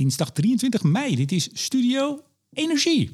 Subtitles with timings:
[0.00, 1.16] dinsdag 23 mei.
[1.16, 3.10] Dit is Studio Energie.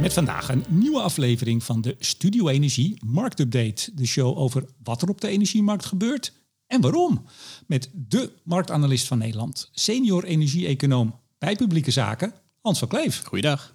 [0.00, 3.90] Met vandaag een nieuwe aflevering van de Studio Energie Marktupdate.
[3.94, 6.32] De show over wat er op de energiemarkt gebeurt
[6.66, 7.24] en waarom.
[7.66, 13.22] Met de marktanalist van Nederland, senior energie-econoom bij publieke zaken, Hans van Kleef.
[13.24, 13.74] Goeiedag.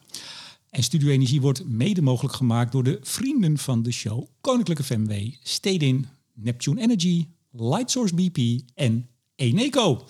[0.69, 4.27] En Studio Energie wordt mede mogelijk gemaakt door de vrienden van de show.
[4.41, 5.13] Koninklijke FMW,
[5.43, 10.05] Stedin, Neptune Energy, Lightsource BP en Eneco.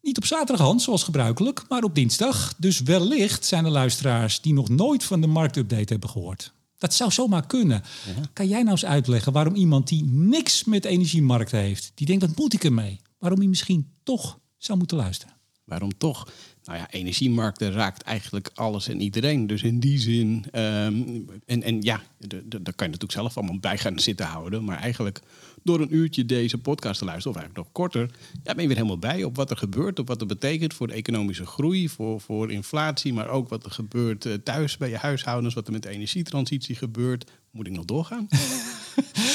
[0.00, 2.54] Niet op zaterdag, Hans, zoals gebruikelijk, maar op dinsdag.
[2.58, 6.52] Dus wellicht zijn er luisteraars die nog nooit van de marktupdate hebben gehoord.
[6.78, 7.82] Dat zou zomaar kunnen.
[8.32, 12.36] Kan jij nou eens uitleggen waarom iemand die niks met energiemarkten heeft, die denkt, wat
[12.36, 13.00] moet ik ermee?
[13.18, 15.34] Waarom hij misschien toch zou moeten luisteren?
[15.64, 16.28] Waarom toch?
[16.64, 19.46] Nou ja, energiemarkten raakt eigenlijk alles en iedereen.
[19.46, 21.02] Dus in die zin, ehm,
[21.46, 24.64] en, en ja, daar kan je natuurlijk zelf allemaal bij gaan zitten houden.
[24.64, 25.20] Maar eigenlijk
[25.64, 28.10] door een uurtje deze podcast te luisteren, of eigenlijk nog korter,
[28.42, 30.86] ja, ben je weer helemaal bij op wat er gebeurt, op wat het betekent voor
[30.86, 34.96] de economische groei, voor, voor inflatie, maar ook wat er gebeurt eh, thuis bij je
[34.96, 37.30] huishoudens, wat er met de energietransitie gebeurt.
[37.54, 38.26] Moet ik nog doorgaan?
[38.30, 38.34] er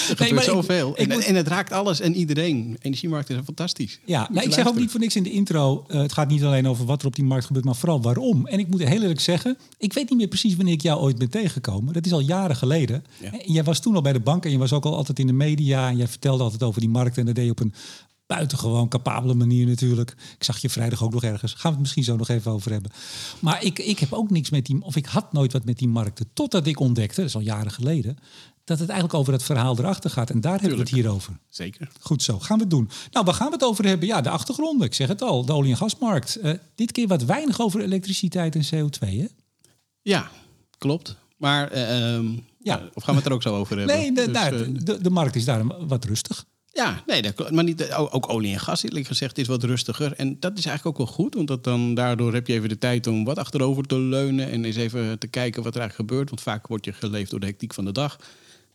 [0.07, 0.89] gebeurt maar zoveel.
[0.89, 2.77] ik- ik en, moet- en het raakt alles en iedereen.
[2.81, 3.99] Energiemarkten zijn fantastisch.
[4.05, 5.85] Ja, nou, je ik zeg ook niet voor niks in de intro.
[5.87, 8.47] eh, het gaat niet alleen over wat er op die markt gebeurt, maar vooral waarom.
[8.47, 11.17] En ik moet heel eerlijk zeggen, ik weet niet meer precies wanneer ik jou ooit
[11.17, 11.93] ben tegengekomen.
[11.93, 13.03] Dat is al jaren geleden.
[13.21, 13.31] Ja.
[13.31, 15.27] En jij was toen al bij de bank en je was ook al altijd in
[15.27, 15.89] de media.
[15.89, 17.73] En jij vertelde altijd over die markt en dat deed je op een
[18.35, 20.15] buitengewoon capabele manier natuurlijk.
[20.37, 21.51] Ik zag je vrijdag ook nog ergens.
[21.53, 22.91] Gaan we het misschien zo nog even over hebben.
[23.39, 25.87] Maar ik, ik heb ook niks met die, of ik had nooit wat met die
[25.87, 26.29] markten.
[26.33, 28.17] Totdat ik ontdekte, dat is al jaren geleden,
[28.63, 30.29] dat het eigenlijk over het verhaal erachter gaat.
[30.29, 31.39] En daar hebben we het hier over.
[31.49, 31.91] Zeker.
[31.99, 32.89] Goed zo, gaan we het doen.
[33.11, 34.07] Nou, waar gaan we het over hebben?
[34.07, 34.87] Ja, de achtergronden.
[34.87, 36.35] Ik zeg het al, de olie- en gasmarkt.
[36.35, 39.25] Eh, dit keer wat weinig over elektriciteit en CO2, hè?
[40.01, 40.29] Ja,
[40.77, 41.15] klopt.
[41.37, 42.25] Maar, eh, ehm,
[42.63, 42.89] Ja.
[42.93, 43.95] of gaan we het er ook zo over hebben?
[43.95, 46.45] Nee, de, Dus, daar, eh, de, de markt is daarom wat rustig.
[46.79, 50.13] Ja, nee, dat maar niet, eh, ook, olie en gas, eerlijk gezegd, is wat rustiger.
[50.13, 52.77] En dat is eigenlijk ook wel goed, want dat dan, daardoor heb je even de
[52.77, 56.29] tijd om wat achterover te leunen en eens even te kijken wat er eigenlijk gebeurt.
[56.29, 58.19] Want vaak word je geleefd door de hectiek van de dag.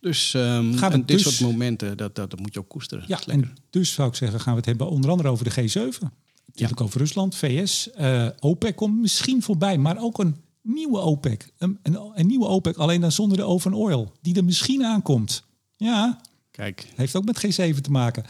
[0.00, 3.04] Dus Gaan we en dit dus- soort momenten, dat, dat, dat moet je ook koesteren.
[3.06, 5.98] Ja, en dus zou ik zeggen, gaan we het hebben onder andere over de G7.
[6.46, 7.90] Natuurlijk over Rusland, VS.
[7.90, 11.52] eh, OPEC komt misschien voorbij, maar ook een nieuwe OPEC.
[11.58, 14.12] Een, een, een nieuwe OPEC, alleen dan zonder de oven oil.
[14.22, 15.44] Die er misschien aankomt.
[15.76, 16.20] Ja,
[16.56, 18.22] Kijk, Heeft ook met G7 te maken.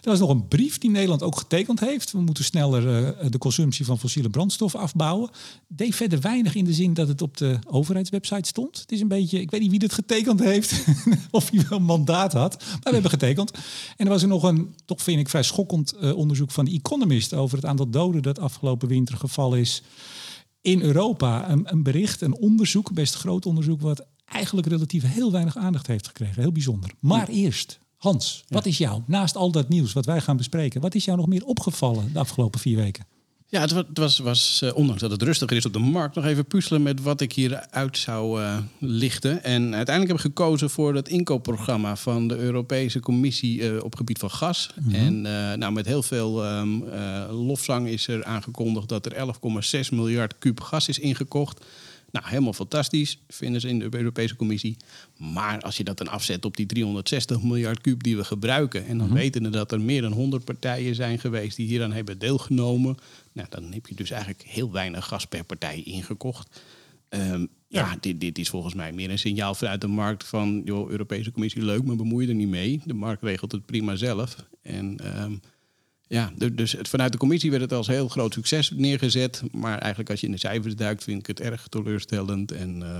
[0.00, 2.12] Er was nog een brief die Nederland ook getekend heeft.
[2.12, 5.30] We moeten sneller eh, de consumptie van fossiele brandstoffen afbouwen.
[5.68, 8.78] Deed verder weinig in de zin dat het op de overheidswebsite stond.
[8.78, 10.84] Het is een beetje, ik weet niet wie dit getekend heeft.
[11.30, 12.56] of hij wel een mandaat had.
[12.58, 13.50] Maar we hebben getekend.
[13.96, 16.72] En er was er nog een, toch vind ik vrij schokkend eh, onderzoek van de
[16.72, 19.82] Economist over het aantal doden dat afgelopen winter gevallen is
[20.60, 21.50] in Europa.
[21.50, 26.06] Een, een bericht, een onderzoek, best groot onderzoek, wat eigenlijk relatief heel weinig aandacht heeft
[26.06, 26.42] gekregen.
[26.42, 26.90] Heel bijzonder.
[27.00, 30.94] Maar eerst, Hans, wat is jou, naast al dat nieuws wat wij gaan bespreken, wat
[30.94, 33.06] is jou nog meer opgevallen de afgelopen vier weken?
[33.46, 36.14] Ja, het wa- het was, was eh, ondanks dat het rustiger is op de markt,
[36.14, 39.44] nog even puzzelen met wat ik hieruit zou eh, lichten.
[39.44, 44.18] En uiteindelijk heb ik gekozen voor het inkoopprogramma van de Europese Commissie eh, op gebied
[44.18, 44.70] van gas.
[44.92, 49.12] En eh, nou, met heel veel ehm, eh, lofzang is er aangekondigd dat er
[49.82, 51.64] 11,6 miljard kuub gas is ingekocht.
[52.12, 54.76] Nou, helemaal fantastisch, vinden ze in de Europese Commissie.
[55.18, 58.86] Maar als je dat dan afzet op die 360 miljard kuub die we gebruiken...
[58.86, 62.18] en dan weten we dat er meer dan 100 partijen zijn geweest die hieraan hebben
[62.18, 62.96] deelgenomen...
[63.32, 66.60] Nou, dan heb je dus eigenlijk heel weinig gas per partij ingekocht.
[67.08, 67.46] Ehm, ja,
[67.90, 67.96] Ja.
[68.00, 70.62] dit, dit is volgens mij meer een signaal vanuit de markt van...
[70.64, 72.80] joh, Europese Commissie, leuk, maar bemoei je er niet mee.
[72.84, 74.36] De markt regelt het prima zelf.
[74.62, 74.98] En...
[74.98, 75.32] ehm,
[76.12, 79.42] ja, du- dus het, vanuit de commissie werd het als heel groot succes neergezet.
[79.52, 82.52] Maar eigenlijk als je in de cijfers duikt, vind ik het erg teleurstellend.
[82.52, 82.96] En eh,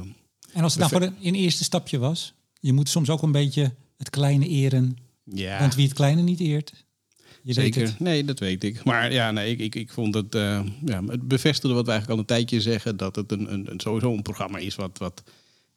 [0.52, 3.74] En als het nou voor een, eerste stapje was, je moet soms ook een beetje
[3.96, 6.72] het kleine eren, ja, want wie het kleine niet eert,
[7.42, 7.94] je zeker.
[7.98, 8.84] Nee, dat weet ik.
[8.84, 12.10] Maar ja, nee, ik, ik, ik vond het, eh, ja, het bevestigde wat we eigenlijk
[12.10, 12.96] al een tijdje zeggen.
[12.96, 15.22] Dat het een, een, een, sowieso een programma is wat, wat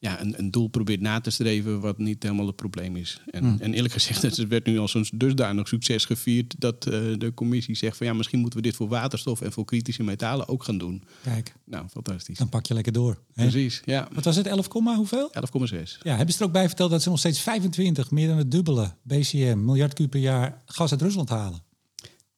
[0.06, 3.22] ja, een, een doel probeert na te streven wat niet helemaal het probleem is.
[3.32, 3.58] En, Hmm.
[3.60, 7.76] en eerlijk gezegd, het werd nu als een dusdanig succes gevierd dat eh, de commissie
[7.76, 10.78] zegt van ja, misschien moeten we dit voor waterstof en voor kritische metalen ook gaan
[10.78, 11.04] doen.
[11.24, 12.38] Kijk, Nou, fantastisch.
[12.38, 13.18] dan pak je lekker door.
[13.34, 13.44] Hè?
[13.50, 14.08] Precies, ja.
[14.14, 15.32] Wat was het, 11, komma hoeveel?
[15.34, 15.98] 11,6.
[16.04, 18.52] Ja, hebben ze er ook bij verteld dat ze nog steeds 25, meer dan het
[18.52, 21.64] dubbele BCM, miljard kuub per jaar gas uit Rusland halen?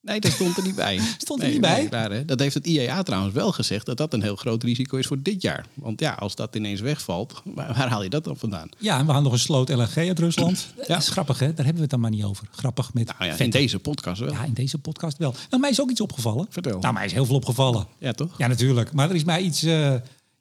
[0.08, 1.00] Nee, dat stond er niet bij.
[1.18, 2.26] Stond er Nee, niet bij?
[2.26, 5.22] Dat heeft het IEA trouwens wel gezegd, dat dat een heel groot risico is voor
[5.22, 5.66] dit jaar.
[5.74, 8.70] Want ja, als dat ineens wegvalt, waar, waar haal je dat dan vandaan?
[8.78, 10.68] Ja, en we hadden nog een sloot LNG uit Rusland.
[10.78, 10.84] Ja.
[10.88, 11.46] Dat is grappig, hè?
[11.46, 12.48] Daar hebben we het dan maar niet over.
[12.52, 14.32] Grappig met Nou ja, in deze podcast wel.
[14.32, 15.34] Ja, in deze podcast wel.
[15.50, 16.46] Nou, mij is ook iets opgevallen.
[16.50, 16.80] Vertel.
[16.80, 17.88] Nou, mij is heel veel opgevallen.
[18.00, 18.38] Ja, toch?
[18.38, 18.94] Ja, natuurlijk.
[18.94, 19.64] Maar er is mij iets...
[19.64, 19.94] eh,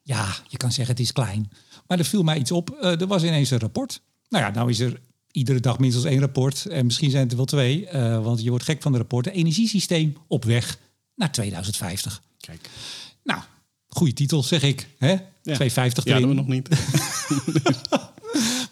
[0.02, 1.50] ja, je kan zeggen het is klein.
[1.86, 2.70] Maar er viel mij iets op.
[2.70, 4.00] Eh, er was ineens een rapport.
[4.28, 5.00] Nou ja, nou is er
[5.36, 6.66] iedere dag minstens één rapport.
[6.66, 9.32] En misschien zijn het er wel twee, eh, want je wordt gek van de rapporten.
[9.32, 10.78] Energiesysteem op weg
[11.14, 12.22] naar 2050.
[12.40, 12.70] Kijk,
[13.22, 13.40] Nou,
[13.88, 14.88] goede titel zeg ik.
[14.98, 15.16] Hè?
[15.42, 16.68] 250 ja, dat we nog niet.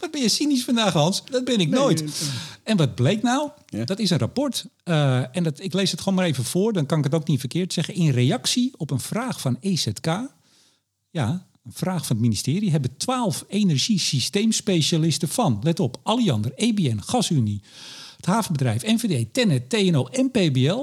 [0.00, 1.22] Wat ben je cynisch vandaag, Hans?
[1.30, 2.00] Dat ben ik nooit.
[2.00, 2.30] nee, nee.
[2.62, 3.50] En wat bleek nou?
[3.66, 3.84] Ja.
[3.84, 4.64] Dat is een rapport.
[4.84, 7.26] Eh, en dat, ik lees het gewoon maar even voor, dan kan ik het ook
[7.26, 7.94] niet verkeerd zeggen.
[7.94, 10.06] In reactie op een vraag van EZK,
[11.10, 17.62] ja, een vraag van het ministerie, hebben twaalf energiesysteemspecialisten van, let op, Alliander, EBN, GasUnie,
[18.16, 20.76] het havenbedrijf, NVD, Tennet, TNO en PBL,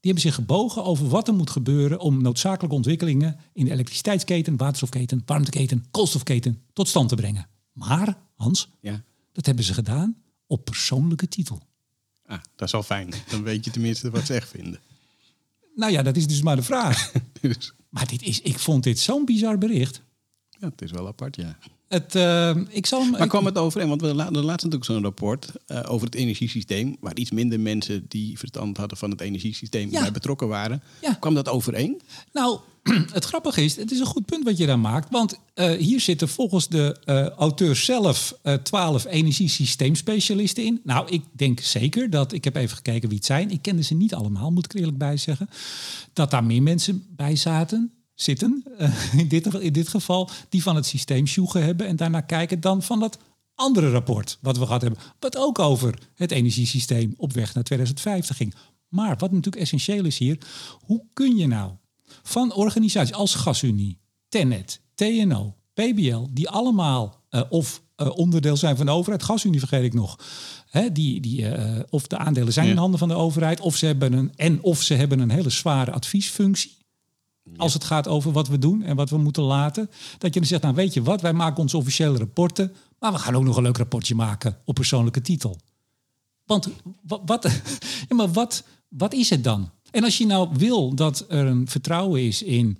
[0.00, 4.56] die hebben zich gebogen over wat er moet gebeuren om noodzakelijke ontwikkelingen in de elektriciteitsketen,
[4.56, 7.46] waterstofketen, warmteketen, koolstofketen tot stand te brengen.
[7.72, 9.02] Maar, Hans, Ja.
[9.32, 10.16] dat hebben ze gedaan
[10.46, 11.60] op persoonlijke titel.
[12.26, 13.12] Ah, dat is wel fijn.
[13.30, 14.80] Dan weet je tenminste wat ze echt vinden.
[15.74, 17.12] Nou ja, dat is dus maar de vraag.
[17.40, 20.02] Dus, maar dit is, ik vond dit zo'n bizar bericht.
[20.70, 21.56] Het is wel apart, ja.
[21.88, 23.10] Het, eh, ik zal hem.
[23.10, 23.88] Maar kwam het overeen?
[23.88, 26.96] Want we la- laatst natuurlijk zo'n rapport eh, over het energiesysteem...
[27.00, 30.00] waar iets minder mensen die verstand hadden van het energiesysteem Ja.
[30.00, 30.82] bij betrokken waren.
[31.02, 31.12] Ja.
[31.12, 32.00] Kwam dat overeen?
[32.32, 32.58] Nou,
[33.12, 35.10] het grappige is, het is een goed punt wat je daar maakt.
[35.10, 36.96] Want eh, hier zitten volgens de
[37.36, 40.80] auteur zelf twaalf energiesysteemspecialisten in.
[40.84, 43.50] Nou, ik denk zeker dat, ik heb even gekeken wie het zijn.
[43.50, 45.48] Ik kende ze niet allemaal, moet ik er eerlijk bij zeggen.
[46.12, 50.76] Dat daar meer mensen bij zaten, zitten, eh, in, dit, in dit geval, die van
[50.76, 51.86] het systeem sjoegen hebben.
[51.86, 53.18] En daarna kijken dan van dat
[53.54, 55.00] andere rapport wat we gehad hebben.
[55.20, 58.54] Wat ook over het energiesysteem op weg naar 2050 ging.
[58.88, 60.38] Maar wat natuurlijk essentieel is hier,
[60.80, 61.72] hoe kun je nou
[62.22, 63.98] van organisaties als GasUnie,
[64.28, 69.84] Tennet, TNO, PBL, die allemaal eh, of eh, onderdeel zijn van de overheid, GasUnie vergeet
[69.84, 70.18] ik nog,
[70.70, 71.46] hè, die, die,
[71.90, 72.72] of de aandelen zijn Ja.
[72.72, 75.50] in handen van de overheid, of ze hebben een, en of ze hebben een hele
[75.50, 76.76] zware adviesfunctie.
[77.56, 79.90] Als het gaat over wat we doen en wat we moeten laten.
[80.18, 82.74] Dat je dan zegt, nou weet je wat, wij maken onze officiële rapporten.
[82.98, 85.56] Maar we gaan ook nog een leuk rapportje maken op persoonlijke titel.
[86.44, 86.68] Want
[87.02, 87.44] wa- wat,
[88.08, 89.70] ja, maar wat, wat is het dan?
[89.90, 92.78] En als je nou wil dat er een vertrouwen is in,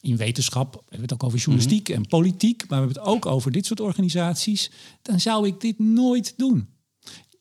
[0.00, 3.26] in wetenschap, we hebben het ook over journalistiek en politiek, maar we hebben het ook
[3.26, 4.70] over dit soort organisaties,
[5.02, 6.68] dan zou ik dit nooit doen.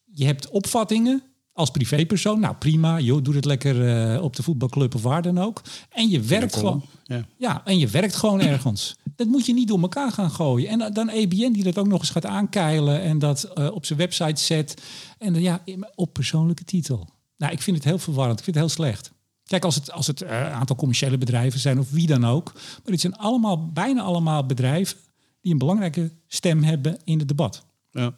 [0.05, 1.23] Je hebt opvattingen
[1.57, 5.37] als privépersoon, nou prima, joh, doe het lekker eh, op de voetbalclub of waar dan
[5.37, 5.61] ook.
[5.89, 6.83] En je werkt gewoon.
[7.03, 7.25] ja.
[7.37, 8.95] Ja, en je werkt gewoon ergens.
[9.15, 10.69] Dat moet je niet door elkaar gaan gooien.
[10.69, 13.99] En dan EBN die dat ook nog eens gaat aankeilen en dat eh, op zijn
[13.99, 14.81] website zet.
[15.17, 15.61] En dan ja,
[15.95, 17.07] op persoonlijke titel.
[17.37, 18.37] Nou, ik vind het heel verwarrend.
[18.37, 19.11] Ik vind het heel slecht.
[19.43, 22.53] Kijk, als het, als het eh, een aantal commerciële bedrijven zijn of wie dan ook.
[22.53, 24.97] Maar het zijn allemaal, bijna allemaal bedrijven
[25.41, 27.65] die een belangrijke stem hebben in het debat.
[27.91, 28.13] Ja.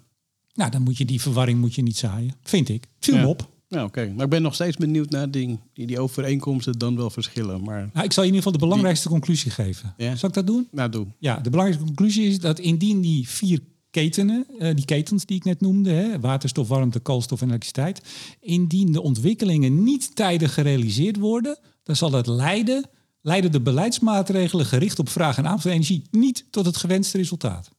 [0.54, 2.36] Nou, dan moet je die verwarring moet je niet zaaien.
[2.44, 2.88] Vind ik.
[3.00, 3.50] Viel me op.
[3.70, 4.14] Nou, oké.
[4.16, 7.64] Maar ik ben nog steeds benieuwd naar die, die, die overeenkomsten dan wel verschillen.
[7.64, 9.94] Maar, Nou, ik zal je in ieder geval de belangrijkste conclusie geven.
[9.98, 10.16] Ja.
[10.16, 10.68] Zal ik dat doen?
[10.72, 11.08] nou, doe.
[11.20, 13.60] Ja, de belangrijkste conclusie is dat indien die vier
[13.92, 18.02] ketenen, eh, die ketens die ik net noemde, hè, waterstof, warmte, koolstof en elektriciteit,
[18.40, 22.90] indien de ontwikkelingen niet tijdig gerealiseerd worden, dan zal dat leiden,
[23.22, 27.70] leiden de beleidsmaatregelen gericht op vraag en aanbod van energie niet tot het gewenste resultaat.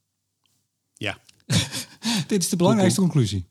[0.93, 1.17] Ja.
[2.27, 3.45] Dit is de belangrijkste conclusie.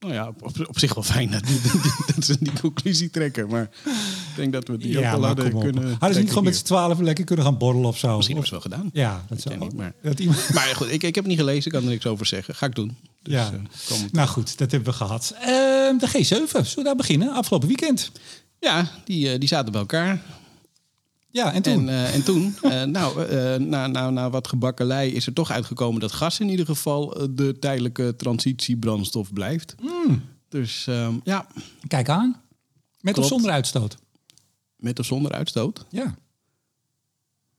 [0.00, 1.60] Nou ja, op, op zich wel fijn dat, die-
[2.14, 3.48] dat ze die conclusie trekken.
[3.48, 5.90] Maar ik denk dat we die ook wel hadden kunnen...
[5.90, 8.16] Hadden ze niet gewoon met z'n twaalf lekker kunnen gaan borrelen of zo?
[8.16, 8.90] Misschien hebben ze wel gedaan.
[8.92, 10.50] Ja, dat zou niet, maar- dat iemand.
[10.54, 11.64] Maar goed, ik, ik heb het niet gelezen.
[11.66, 12.54] Ik kan er niks over zeggen.
[12.54, 12.96] Ga ik doen.
[13.22, 13.52] Dus, Ja.
[13.88, 13.96] eh.
[14.12, 15.34] Nou goed, dat hebben we gehad.
[15.40, 17.32] Ehm, de G7, zullen we daar beginnen?
[17.32, 18.10] Afgelopen weekend.
[18.60, 20.22] Ja, die, eh, die zaten bij elkaar.
[21.38, 21.88] Ja, en toen?
[21.88, 25.50] En, eh, en toen, eh, nou, eh, na, na, na wat gebakkelei is er toch
[25.50, 29.74] uitgekomen dat gas in ieder geval de tijdelijke transitiebrandstof blijft.
[29.80, 30.22] Hmm.
[30.48, 31.46] Dus ehm, ja,
[31.86, 32.40] Kijk aan.
[33.00, 33.96] Met of zonder uitstoot?
[34.76, 36.14] met of zonder uitstoot, Ja.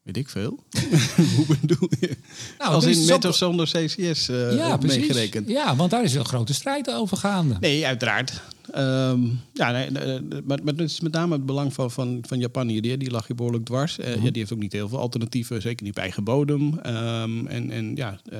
[0.02, 0.64] weet ik veel.
[1.36, 2.18] Hoe bedoel je?
[2.58, 5.50] Nou, Als in met of zonder CCS ja, meegerekend.
[5.50, 7.58] Ja, want daar is een grote strijd over gaande.
[7.60, 8.42] Nee, uiteraard.
[8.72, 9.24] Ehm,
[9.54, 12.82] ja, nee, nee, nee, maar, is met name het belang van, van, van Japan hier.
[12.82, 13.98] Die, die lag hier behoorlijk dwars.
[14.00, 14.26] Eh, Mhm.
[14.26, 16.80] ja, die heeft ook niet heel veel alternatieven, zeker niet op eigen bodem.
[16.80, 18.40] Ehm, en, en ja, eh,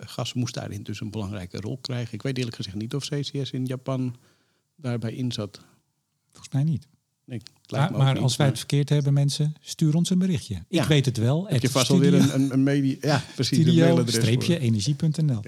[0.00, 2.14] gas moest daarin dus een belangrijke rol krijgen.
[2.14, 4.16] Ik weet eerlijk gezegd niet of CCS in Japan
[4.76, 5.60] daarbij in zat.
[6.32, 6.86] Volgens mij niet.
[7.24, 8.22] Nee, Maar, niet.
[8.22, 10.62] als wij het verkeerd hebben, mensen, stuur ons een berichtje.
[10.68, 11.46] Ik weet het wel.
[11.48, 12.96] heb je vast alweer een, een, een media...
[13.00, 13.58] Ja, precies.
[13.58, 14.24] een mailadres voor.
[14.42, 15.40] studio-energie.nl.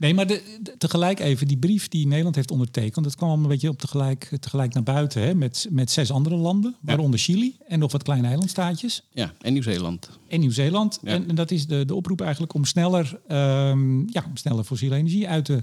[0.00, 3.48] Nee, maar de, de- tegelijk even, die brief die Nederland heeft ondertekend, dat kwam een
[3.48, 7.78] beetje op tegelijk, tegelijk naar buiten, hè, met, met zes andere landen, waaronder Chili en
[7.78, 9.02] nog wat kleine eilandstaatjes.
[9.12, 10.10] ja, en Nieuw-Zeeland.
[10.28, 10.98] en Nieuw-Zeeland.
[11.02, 11.10] Ja.
[11.10, 14.94] En, en dat is de, de oproep eigenlijk om sneller, ehm, ja, om sneller fossiele
[14.96, 15.62] energie uit te,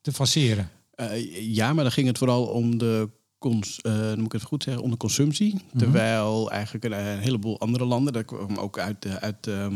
[0.00, 0.70] te faceren.
[0.94, 3.08] Eh, ja, maar dan ging het vooral om de
[3.42, 5.54] cons, uh, dan moet ik het goed zeggen, onder consumptie.
[5.54, 5.78] Mhm.
[5.78, 9.66] Terwijl eigenlijk een, een, heleboel andere landen, dat kwam ook uit, uh, uit, uh,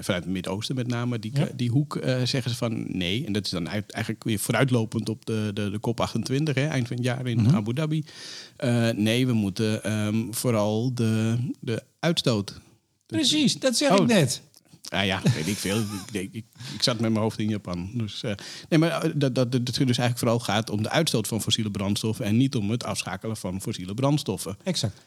[0.00, 1.48] vanuit het Midden-Oosten met name, die, ja.
[1.56, 3.26] die hoek zeggen ze van nee.
[3.26, 6.86] En dat is dan uit, eigenlijk weer vooruitlopend op de, de, de COP28, hè, eind
[6.86, 7.54] van het jaar in Mhm.
[7.54, 8.04] Abu Dhabi.
[8.56, 12.60] Eh, nee, we moeten um, vooral de, de uitstoot.
[13.06, 13.96] Precies, dat zeg Oh.
[13.96, 14.42] ik net.
[14.88, 15.78] Ah ja, weet ik veel.
[15.78, 17.90] ik, ik, ik, ik, zat met mijn hoofd in Japan.
[17.94, 18.32] Dus, uh,
[18.68, 21.70] nee, maar dat, dat, dat het dus eigenlijk vooral gaat om de uitstoot van fossiele
[21.70, 24.56] brandstoffen en niet om het afschakelen van fossiele brandstoffen.
[24.62, 25.00] Exact.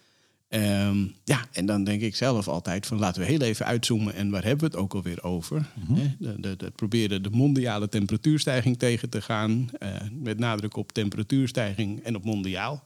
[0.49, 4.29] Um, ja, en dan denk ik zelf altijd van laten we heel even uitzoomen en
[4.29, 5.57] waar hebben we het ook alweer over?
[5.57, 6.15] Mm -hmm.
[6.19, 12.03] de, de, de, proberen de mondiale temperatuurstijging tegen te gaan, uh, met nadruk op temperatuurstijging
[12.03, 12.83] en op mondiaal.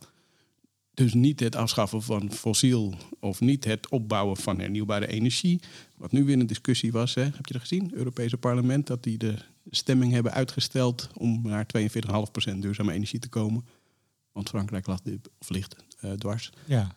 [1.00, 5.62] Dus niet het afschaffen van fossiel of niet het opbouwen van hernieuwbare energie.
[5.98, 7.22] Wat nu weer een discussie was, hè?
[7.22, 7.84] heb je dat gezien?
[7.84, 9.36] Het Europese parlement dat die de
[9.70, 11.65] stemming hebben uitgesteld om naar
[12.51, 13.65] 42,5% duurzame energie te komen.
[14.32, 15.00] Want Frankrijk lag,
[15.39, 16.51] of ligt uh, dwars.
[16.65, 16.96] Ja.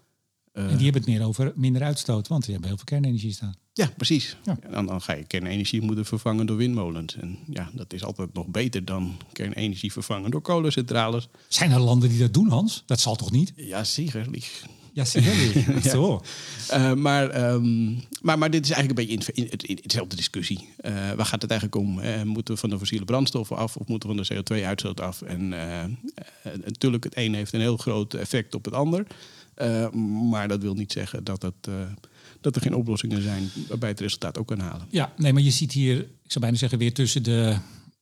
[0.52, 3.32] Uh, en die hebben het meer over minder uitstoot, want die hebben heel veel kernenergie
[3.32, 3.54] staan.
[3.72, 4.36] Ja, precies.
[4.44, 4.56] Ja.
[4.60, 7.16] En dan, dan, ga je kernenergie moeten vervangen door windmolens.
[7.16, 11.28] En ja, dat is altijd nog beter dan kernenergie vervangen door kolencentrales.
[11.48, 12.82] Zijn er landen die dat doen, Hans?
[12.86, 13.52] Dat zal toch niet?
[13.56, 14.28] Ja, zeker.
[14.92, 15.74] Ja, zeker.
[15.84, 15.90] ja.
[15.90, 16.22] Zo.
[16.72, 20.68] Uh, maar, um, maar, maar dit is eigenlijk een beetje in, in, in, dezelfde discussie.
[20.84, 21.98] Uh, waar gaat het eigenlijk om?
[21.98, 25.22] Uh, moeten we van de fossiele brandstoffen af of moeten we van de CO2-uitstoot af?
[25.22, 25.48] En
[26.64, 29.06] natuurlijk, het een heeft een heel groot effect op het ander.
[29.62, 29.90] Uh,
[30.30, 31.74] maar dat wil niet zeggen dat, het, uh,
[32.40, 34.86] dat er geen oplossingen zijn waarbij het resultaat ook kan halen.
[34.90, 37.56] Ja, nee, maar je ziet hier, ik zou bijna zeggen, weer tussen de.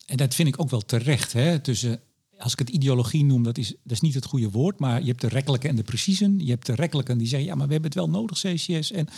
[0.06, 2.00] En dat vind ik ook wel terecht, hè, tussen.
[2.40, 5.06] Als ik het ideologie noem, dat is, dat is niet het goede woord, maar je
[5.06, 6.38] hebt de rekkelijke en de preciezen.
[6.38, 8.92] Je hebt de rekkelijke die zeggen, ja, maar we hebben het wel nodig, CCS.
[8.92, 9.08] En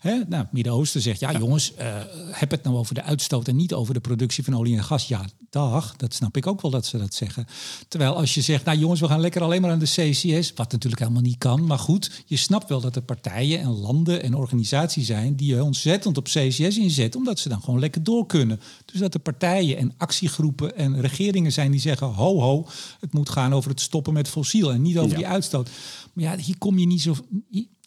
[0.00, 1.38] hè, nou, Midden-Oosten zegt, ja, ja.
[1.38, 4.76] jongens, uh, heb het nou over de uitstoot en niet over de productie van olie
[4.76, 5.08] en gas.
[5.08, 7.46] Ja, dag, dat snap ik ook wel dat ze dat zeggen.
[7.88, 10.72] Terwijl als je zegt, nou jongens, we gaan lekker alleen maar aan de CCS, wat
[10.72, 11.66] natuurlijk helemaal niet kan.
[11.66, 16.16] Maar goed, je snapt wel dat er partijen en landen en organisaties zijn die ontzettend
[16.16, 18.60] op CCS inzetten, omdat ze dan gewoon lekker door kunnen.
[18.84, 22.65] Dus dat er partijen en actiegroepen en regeringen zijn die zeggen, ho ho,
[23.00, 25.16] het moet gaan over het stoppen met fossiel en niet over ja.
[25.16, 25.70] die uitstoot.
[26.12, 27.16] Maar ja, hier kom je niet zo.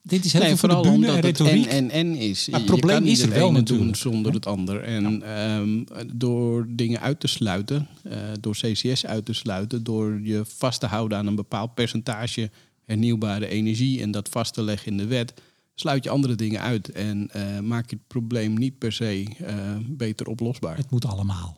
[0.03, 1.65] Dit is heel nee, veel voor de en het retoriek.
[1.65, 2.47] En, en, en is.
[2.49, 3.87] Maar het probleem is er wel natuurlijk.
[3.87, 4.83] doen zonder het ander.
[4.83, 5.57] En ja.
[5.57, 5.83] um,
[6.13, 10.85] door dingen uit te sluiten, uh, door CCS uit te sluiten, door je vast te
[10.85, 12.49] houden aan een bepaald percentage
[12.85, 15.33] hernieuwbare energie en dat vast te leggen in de wet,
[15.75, 19.47] sluit je andere dingen uit en uh, maak je het probleem niet per se uh,
[19.87, 20.77] beter oplosbaar.
[20.77, 21.57] Het moet allemaal.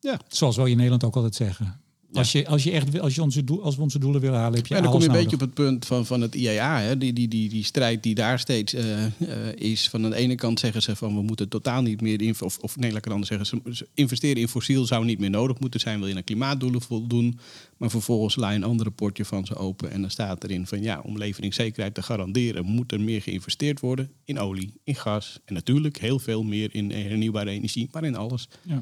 [0.00, 0.20] Ja.
[0.28, 1.80] Zoals we in Nederland ook altijd zeggen.
[2.12, 2.18] Ja.
[2.18, 4.56] Als, je, als je echt als, je onze doel, als we onze doelen willen halen,
[4.56, 5.30] heb je ja, dan kom je een nodig.
[5.30, 6.80] beetje op het punt van, van het IAA.
[6.80, 6.98] Hè?
[6.98, 9.08] Die, die, die, die strijd die daar steeds uh, uh,
[9.54, 9.88] is.
[9.88, 12.58] Van aan de ene kant zeggen ze van we moeten totaal niet meer in, of,
[12.58, 15.98] of nee, het anders zeggen, ze investeren in fossiel zou niet meer nodig moeten zijn,
[15.98, 17.38] wil je naar klimaatdoelen voldoen.
[17.76, 21.00] Maar vervolgens laai een ander rapportje van ze open en dan staat erin van ja,
[21.00, 25.98] om leveringszekerheid te garanderen moet er meer geïnvesteerd worden in olie, in gas en natuurlijk
[25.98, 28.48] heel veel meer in hernieuwbare energie, maar in alles.
[28.62, 28.74] Ja.
[28.74, 28.80] Uh,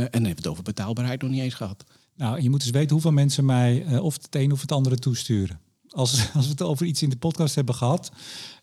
[0.00, 1.84] en dan hebben we het over betaalbaarheid nog niet eens gehad.
[2.20, 4.96] Nou, je moet eens weten hoeveel mensen mij uh, of het een of het andere
[4.96, 5.60] toesturen.
[5.90, 8.10] Als, als we het over iets in de podcast hebben gehad,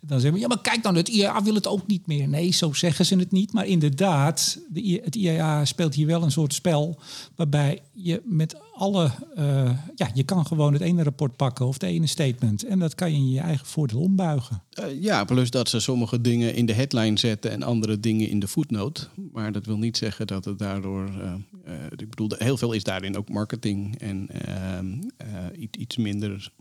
[0.02, 2.28] dan zeggen we, ja, maar kijk dan, het IAA wil het ook niet meer.
[2.28, 3.54] Nee, zo zeggen ze het niet.
[3.54, 7.00] Maar inderdaad, de, het IAA speelt hier wel een soort spel
[7.36, 11.84] waarbij je met alle, uh, ja, je kan gewoon het ene rapport pakken of het
[11.84, 14.64] ene statement en dat kan je in je eigen voordeel ombuigen.
[14.80, 18.40] Uh, ja, plus dat ze sommige dingen in de headline zetten en andere dingen in
[18.40, 19.08] de footnote.
[19.32, 21.10] Maar dat wil niet zeggen dat het daardoor,
[21.68, 24.30] uh, ik bedoel, heel veel is daarin ook marketing en
[25.56, 26.52] iets, iets minder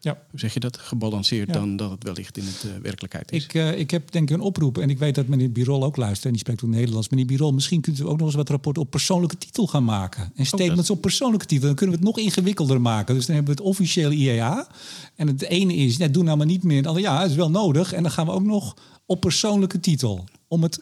[0.00, 0.18] ja.
[0.30, 0.78] Hoe zeg je dat?
[0.78, 1.52] Gebalanceerd ja.
[1.52, 3.44] dan dat het wellicht in het uh, werkelijkheid is.
[3.44, 5.96] Ik, uh, ik heb denk ik een oproep en ik weet dat meneer Birol ook
[5.96, 7.08] luistert en die spreekt ook Nederlands.
[7.08, 10.32] Meneer Birol, misschien kunt u ook nog eens wat rapporten op persoonlijke titel gaan maken.
[10.34, 11.66] En statements op persoonlijke titel.
[11.66, 13.14] Dan kunnen we het nog ingewikkelder maken.
[13.14, 14.68] Dus dan hebben we het officiële IAA.
[15.14, 16.98] En het ene is, ja, doe nou maar niet meer.
[16.98, 17.92] Ja, het is wel nodig.
[17.92, 18.76] En dan gaan we ook nog
[19.06, 20.24] op persoonlijke titel.
[20.48, 20.80] Om het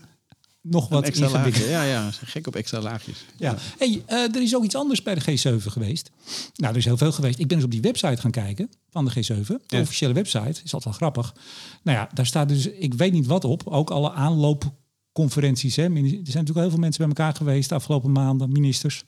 [0.70, 1.70] nog wat extra ingewikkelder.
[1.70, 3.24] Ja, ja, gek op extra laagjes.
[3.36, 3.50] Ja.
[3.50, 3.58] ja.
[3.78, 6.10] Hey, uh, er is ook iets anders bij de G7 geweest.
[6.54, 7.38] Nou, er is heel veel geweest.
[7.38, 9.46] Ik ben dus op die website gaan kijken van de G7.
[9.46, 9.80] De ja.
[9.80, 10.60] officiële website.
[10.64, 11.34] Is altijd wel grappig.
[11.82, 13.68] Nou ja, daar staat dus, ik weet niet wat op.
[13.68, 15.76] Ook alle aanloopconferenties.
[15.76, 15.82] Hè.
[15.82, 19.04] Er zijn natuurlijk heel veel mensen bij elkaar geweest de afgelopen maanden, ministers.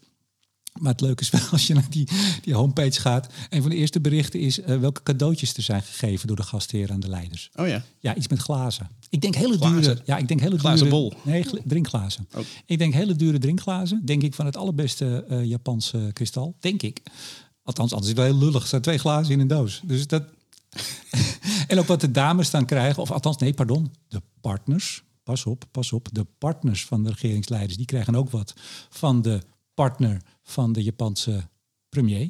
[0.78, 2.08] Maar het leuke is wel als je naar die,
[2.42, 3.32] die homepage gaat.
[3.48, 6.94] Een van de eerste berichten is uh, welke cadeautjes er zijn gegeven door de gastheren
[6.94, 7.50] aan de leiders.
[7.54, 7.82] Oh ja.
[7.98, 8.88] Ja, iets met glazen.
[9.10, 9.82] Ik denk hele glazen.
[9.82, 10.00] dure.
[10.04, 10.90] Ja, ik denk hele glazen dure.
[10.90, 11.12] bol.
[11.22, 12.28] Nee, drinkglazen.
[12.34, 12.44] Oh.
[12.66, 14.04] Ik denk hele dure drinkglazen.
[14.04, 16.56] Denk ik van het allerbeste uh, Japanse kristal.
[16.60, 17.02] Denk ik.
[17.62, 18.62] Althans, anders is het wel heel lullig.
[18.62, 19.80] Er zijn twee glazen in een doos.
[19.84, 20.24] Dus dat.
[21.68, 25.02] en ook wat de dames dan krijgen, of althans, nee, pardon, de partners.
[25.22, 26.08] Pas op, pas op.
[26.12, 28.54] De partners van de regeringsleiders, die krijgen ook wat
[28.88, 29.42] van de
[29.74, 31.48] partner van de Japanse
[31.88, 32.28] premier.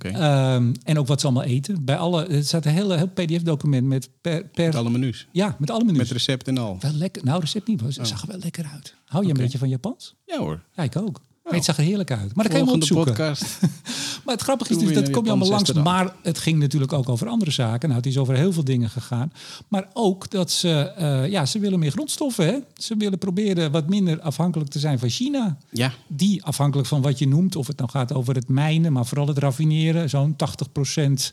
[0.00, 1.84] Ehm, en ook wat ze allemaal eten.
[1.84, 5.26] Bij alle, het staat een hele, heel PDF-document met per, per Met alle menus.
[5.32, 5.98] ja, met alle menus.
[5.98, 6.76] Met recept en al.
[6.80, 7.24] Wel lekker.
[7.24, 7.80] Nou, recept niet.
[7.80, 8.94] maar Het zag er wel lekker uit.
[9.04, 10.14] Hou je een beetje van Japans?
[10.26, 10.62] Ja hoor.
[10.74, 11.20] Ja, ik ook.
[11.48, 12.34] Maar het zag er heerlijk uit.
[12.34, 13.06] Maar dat kan je opzoeken.
[13.06, 13.44] podcast.
[14.24, 15.72] Maar het grappige is dus, dat in kom je allemaal langs.
[15.72, 17.88] Maar het ging natuurlijk ook over andere zaken.
[17.88, 19.32] Nou, het is over heel veel dingen gegaan.
[19.68, 22.46] Maar ook dat ze, eh, ja, ze willen meer grondstoffen.
[22.46, 22.58] Hè?
[22.74, 25.56] Ze willen proberen wat minder afhankelijk te zijn van China.
[25.70, 29.06] Ja, Die afhankelijk van wat je noemt, of het nou gaat over het mijnen, maar
[29.06, 31.32] vooral het raffineren, zo'n 80%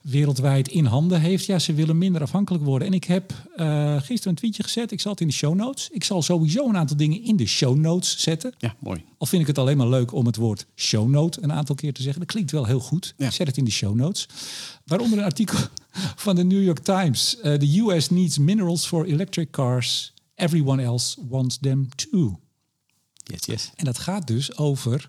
[0.00, 1.44] wereldwijd in handen heeft.
[1.44, 2.88] Ja, ze willen minder afhankelijk worden.
[2.88, 4.92] En ik heb eh, gisteren een tweetje gezet.
[4.92, 5.88] Ik zal het in de show notes.
[5.92, 8.54] Ik zal sowieso een aantal dingen in de show notes zetten.
[8.58, 9.04] ja, mooi.
[9.18, 11.92] Al vind ik het alleen maar leuk om het woord show note een aantal keer
[11.92, 12.20] te zeggen.
[12.20, 13.14] Dat klinkt wel heel goed.
[13.16, 13.26] Ja.
[13.26, 14.28] Ik zet het in de show notes.
[14.84, 15.58] Waaronder een artikel
[16.16, 17.40] van de New York Times.
[17.40, 20.12] Eh, The US needs minerals for electric cars.
[20.34, 22.38] Everyone else wants them too.
[23.24, 23.70] Yes, yes.
[23.76, 25.08] En dat gaat dus over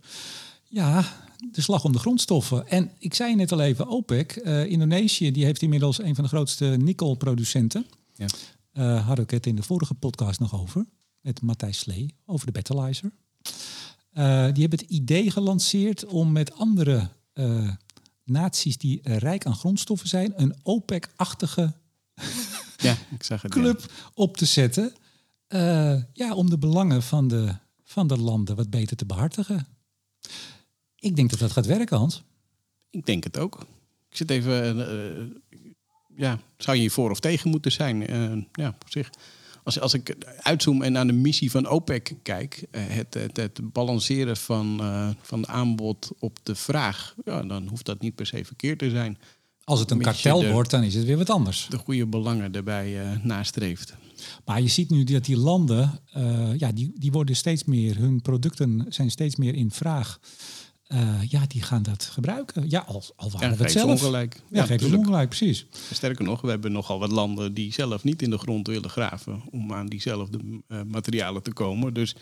[0.68, 1.06] ja,
[1.52, 2.68] de slag om de grondstoffen.
[2.68, 6.30] En ik zei net al even, OPEC, eh, Indonesië, die heeft inmiddels een van de
[6.30, 7.86] grootste nikkelproducenten.
[8.16, 8.26] Ja.
[8.72, 10.86] Eh had ik het in de vorige podcast nog over,
[11.22, 13.12] met Matthijs Slee, over de Battleizer.
[14.12, 17.10] Eh, die hebben het idee gelanceerd om met andere
[18.24, 21.74] naties die rijk aan grondstoffen zijn, een OPEC-achtige
[22.78, 23.54] Ja, ik zag het.
[23.54, 23.62] ja.
[23.62, 24.94] club op te zetten.
[26.14, 29.68] ja, om de belangen van de, van de landen wat beter te behartigen.
[31.00, 32.24] Ik denk dat dat gaat werken, Hans.
[32.90, 33.62] Ik denk het ook.
[34.10, 34.88] Ik zit even.
[34.90, 35.26] eh,
[36.16, 38.08] ja, zou je hier voor of tegen moeten zijn?
[38.08, 39.10] Eh, ja, op zich.
[39.64, 43.74] Als, als ik uitzoom en naar de missie van OPEC kijk, eh, het, het, het
[43.74, 48.26] balanceren van, eh, van de aanbod op de vraag, ja, dan hoeft dat niet per
[48.26, 49.18] se verkeerd te zijn.
[49.64, 51.68] Als het een Mits kartel de- wordt, dan is het weer wat anders.
[51.70, 53.94] De goede belangen erbij eh, nastreeft.
[54.46, 58.22] Maar je ziet nu dat die landen, eh, ja, die, die worden steeds meer, hun
[58.22, 60.20] producten zijn steeds meer in vraag.
[60.90, 62.70] Eh, ja, die gaan dat gebruiken.
[62.70, 63.90] Ja, al, al waren Ja, we het zelf.
[63.90, 64.42] ongelijk.
[64.50, 65.02] Ja, Ja, tuurlijk.
[65.02, 65.66] ongelijk, precies.
[65.94, 69.42] Sterker nog, we hebben nogal wat landen die zelf niet in de grond willen graven
[69.52, 71.94] om aan diezelfde eh, materialen te komen.
[71.94, 72.16] Dus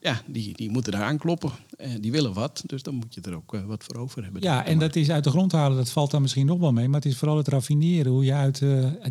[0.00, 1.50] ja, die, die moeten daar aankloppen.
[1.76, 4.42] Eh, die willen wat, dus dan moet je er ook wat voor over hebben.
[4.42, 6.86] Ja, en dat is uit de grond halen, dat valt dan misschien nog wel mee.
[6.88, 8.12] Maar het is vooral het raffineren.
[8.12, 8.62] Hoe je uit,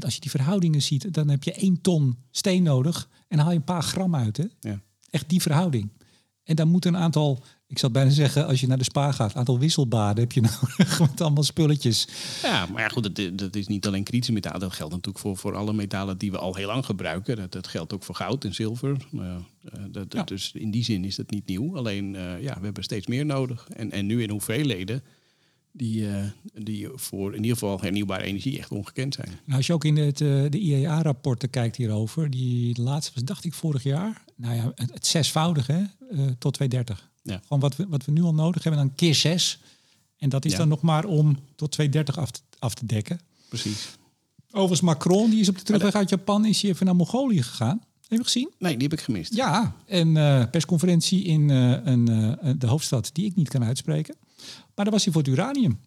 [0.04, 3.56] als je die verhoudingen ziet, dan heb je één ton steen nodig en haal je
[3.58, 4.38] een paar gram uit.
[4.38, 4.46] Hè?
[4.60, 4.80] Ja.
[5.10, 5.90] Echt die verhouding.
[6.44, 7.44] En dan moet een aantal,
[7.76, 11.00] ik zou bijna zeggen, als je naar de spa gaat, aantal wisselbaden heb je nodig
[11.00, 12.08] met allemaal spulletjes.
[12.42, 14.60] Ja, maar ja, goed, dat, dat is niet alleen kritische metalen.
[14.60, 17.36] Dat geldt natuurlijk voor, voor alle metalen die we al heel lang gebruiken.
[17.36, 18.98] Dat, dat geldt ook voor goud en zilver.
[19.10, 20.24] Nou ja, eh, dat, Ja.
[20.24, 21.78] Dus in die zin is dat niet nieuw.
[21.78, 23.68] Alleen, eh, ja, we hebben steeds meer nodig.
[23.70, 25.04] En, en nu in hoeveelheden
[25.76, 29.28] die, eh, die voor in ieder geval hernieuwbare energie echt ongekend zijn.
[29.28, 33.46] Nou, als je ook in het, eh, de IEA-rapporten kijkt hierover, die laatste was, dacht
[33.46, 34.24] ik, vorig jaar.
[34.36, 37.10] Nou ja, het, het zesvoudige hè, eh, tot 230.
[37.26, 37.40] Ja.
[37.44, 39.60] Gewoon wat we, wat we nu al nodig hebben, dan keer zes.
[40.18, 40.58] En dat is Ja.
[40.58, 43.20] dan nog maar om tot 230 af te, af te dekken.
[43.50, 43.88] Precies.
[44.52, 47.84] Overigens, Macron, die is op de terugweg uit Japan, is hij even naar Mongolië gegaan.
[48.08, 48.50] Heb je gezien?
[48.60, 49.34] Nee, die heb ik gemist.
[49.36, 54.16] Ja, een eh, persconferentie in eh, een, eh, de hoofdstad die ik niet kan uitspreken.
[54.76, 55.80] Maar daar was hij voor het uranium.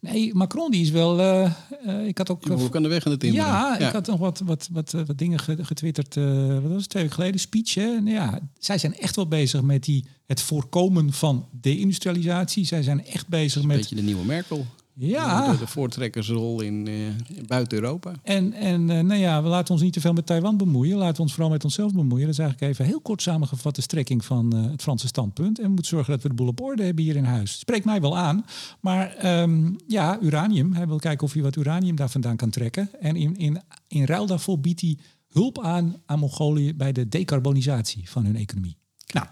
[0.00, 1.20] Nee, Macron die is wel...
[1.20, 1.50] eh,
[1.84, 2.46] eh, ik had ook...
[2.46, 3.46] Behoorlijk aan de weg aan het timmeren.
[3.46, 6.16] Ja, ik had nog wat, wat, wat, eh, wat dingen ge- getwitterd.
[6.16, 7.40] eh, wat was het, twee weken geleden?
[7.40, 7.86] Speech, hè?
[8.00, 12.64] Nou ja, zij zijn echt wel bezig met die, het voorkomen van deindustrialisatie.
[12.64, 13.76] Zij zijn echt bezig Een met...
[13.76, 14.66] beetje de nieuwe Merkel.
[14.98, 18.12] Ja, De, de voortrekkersrol in, eh, buiten Europa.
[18.22, 20.96] En, en eh, nou ja, we laten ons niet te veel met Taiwan bemoeien.
[20.96, 22.26] Laten we ons vooral met onszelf bemoeien.
[22.26, 25.58] Dat is eigenlijk even heel kort samengevat de strekking van eh, het Franse standpunt.
[25.58, 27.58] En we moeten zorgen dat we de boel op orde hebben hier in huis.
[27.58, 28.44] Spreekt mij wel aan.
[28.80, 30.72] Maar ehm, ja, uranium.
[30.72, 32.90] Hij wil kijken of hij wat uranium daar vandaan kan trekken.
[33.00, 38.10] En in, in, in ruil daarvoor biedt hij hulp aan aan Mongolië bij de decarbonisatie
[38.10, 38.76] van hun economie.
[39.12, 39.26] Nou,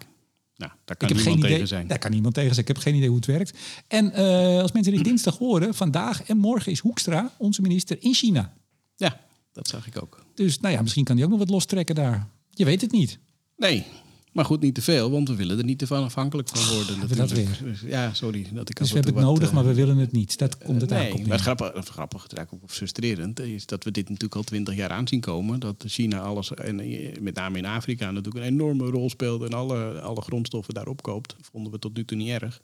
[0.57, 1.51] Nou, daar ik kan heb niemand geen idee.
[1.51, 1.87] tegen zijn.
[1.87, 2.67] Daar kan niemand tegen zijn.
[2.67, 3.59] Ik heb geen idee hoe het werkt.
[3.89, 8.15] En eh, als mensen dit dinsdag horen, vandaag en morgen is Hoekstra, onze minister, in
[8.15, 8.55] China.
[8.97, 9.21] Ja,
[9.53, 10.27] dat zag ik ook.
[10.35, 12.29] Dus nou ja, misschien kan hij ook nog wat lostrekken daar.
[12.51, 13.19] Je weet het niet.
[13.57, 13.87] Nee,
[14.35, 16.99] maar goed, niet te veel, want we willen er niet te van afhankelijk van worden.
[16.99, 17.29] hebben we dat.
[17.65, 20.13] Dus, ja, sorry dat ik Dus we hebben het nodig, eh, maar we willen het
[20.13, 20.39] niet.
[20.39, 21.39] Dat komt het nee, maar op het neer.
[21.39, 24.75] grappige, het grappige het is eigenlijk ook frustrerend is dat we dit natuurlijk al twintig
[24.75, 25.61] jaar aanzien komen.
[25.61, 29.53] Dat China alles, en eh, met name in Afrika, natuurlijk een enorme rol speelt en
[29.53, 31.37] alle, alle grondstoffen daar opkoopt.
[31.41, 32.61] Vonden we tot nu toe niet erg.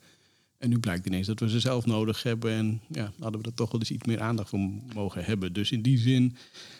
[0.57, 2.51] En nu blijkt ineens dat we ze zelf nodig hebben.
[2.51, 4.59] En ja, hadden we er toch wel eens iets meer aandacht voor
[4.93, 5.53] mogen hebben.
[5.53, 6.35] Dus in die zin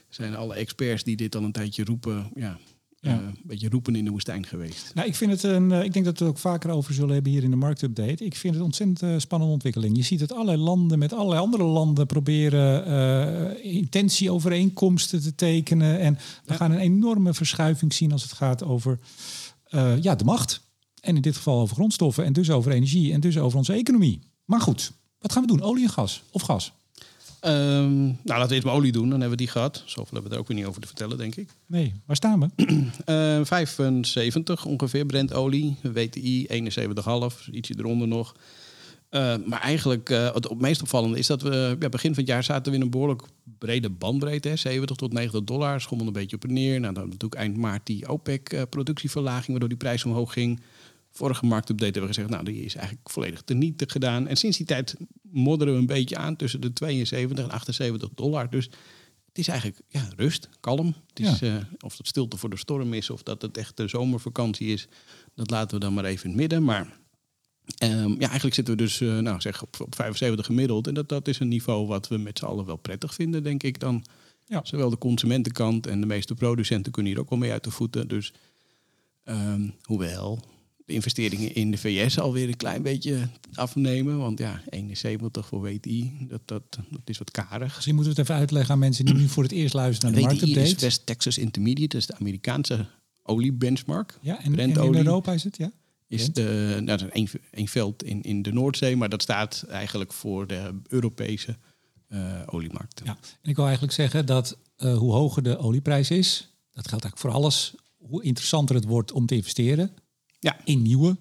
[0.10, 2.60] zijn alle experts die dit al een tijdje roepen, ja,
[3.04, 3.12] Ja.
[3.12, 4.92] eh, een beetje roepen in de woestijn geweest.
[4.94, 7.14] Nou, ik, vind het een, eh, ik denk dat we het ook vaker over zullen
[7.14, 8.26] hebben hier in de marktupdate.
[8.26, 9.98] Ik vind het een ontzettend eh, spannende ontwikkeling.
[9.98, 16.00] Je ziet dat allerlei landen met allerlei andere landen proberen eh intentieovereenkomsten te tekenen.
[16.00, 16.20] En we
[16.52, 16.56] Ja.
[16.56, 19.00] gaan een enorme verschuiving zien als het gaat over
[20.02, 20.62] ja, de macht.
[21.02, 24.20] En in dit geval over grondstoffen en dus over energie en dus over onze economie.
[24.46, 25.62] Maar goed, wat gaan we doen?
[25.62, 26.24] Olie en gas?
[26.32, 26.74] Of gas?
[27.42, 29.10] Ehm, nou, laten we eerst maar olie doen.
[29.10, 29.84] Dan hebben we die gehad.
[29.86, 31.50] Zoveel hebben we er ook weer niet over te vertellen, denk ik.
[31.66, 32.50] Nee, waar staan we?
[33.06, 35.78] Uh, 75 ongeveer Brentolie.
[35.82, 37.50] WTI 71,5.
[37.52, 38.36] Ietsje eronder nog.
[39.12, 42.44] Uh, maar eigenlijk, uh, het meest opvallende is dat we ja, begin van het jaar
[42.44, 43.24] zaten we in een behoorlijk
[43.58, 44.48] brede bandbreedte.
[44.48, 46.80] Hè, 70 tot 90 dollar, schommelde een beetje op en neer.
[46.80, 50.62] Nou, dan natuurlijk eind maart die OPEC-productieverlaging, waardoor die prijs omhoog ging.
[51.12, 54.28] Vorige marktupdate hebben we gezegd, nou, die is eigenlijk volledig teniet gedaan.
[54.28, 58.50] En sinds die tijd modderen we een beetje aan tussen de 72 en 78 dollar.
[58.50, 58.66] Dus
[59.26, 60.96] het is eigenlijk ja, rust, kalm.
[61.08, 61.56] Het is, ja.
[61.56, 64.88] uh, of het stilte voor de storm is of dat het echt de zomervakantie is,
[65.36, 66.64] dat laten we dan maar even in het midden.
[66.64, 67.00] Maar
[67.84, 70.88] um, ja, eigenlijk zitten we dus uh, nou, zeg op, op 75 gemiddeld.
[70.88, 73.64] En dat, dat is een niveau wat we met z'n allen wel prettig vinden, denk
[73.64, 74.06] ik dan.
[74.46, 74.60] Ja.
[74.64, 78.08] Zowel de consumentenkant en de meeste producenten kunnen hier ook wel mee uit de voeten.
[78.08, 78.34] Dus
[79.26, 80.44] um, hoewel
[80.86, 84.18] de investeringen in de VS alweer een klein beetje afnemen.
[84.18, 87.76] Want ja, 71 voor WTI, dat, dat, dat is wat karig.
[87.76, 90.22] Misschien moeten we het even uitleggen aan mensen die nu voor het eerst luisteren naar
[90.22, 90.76] de WTI marktupdate.
[90.76, 92.86] is West Texas Intermediate, dat is de Amerikaanse
[93.24, 94.18] oliebenchmark.
[94.22, 95.72] Ja, en, en in Europa is het, ja?
[96.08, 99.66] Is de, nou, dat is een, een veld in, in de Noordzee, maar dat staat
[99.70, 101.58] eigenlijk voor de Europese
[102.10, 103.02] uh, oliemarkt.
[103.04, 107.04] Ja, en ik wil eigenlijk zeggen dat uh, hoe hoger de olieprijs is, dat geldt
[107.04, 109.92] eigenlijk voor alles, hoe interessanter het wordt om te investeren
[110.42, 110.58] ja.
[110.64, 111.18] in nieuwe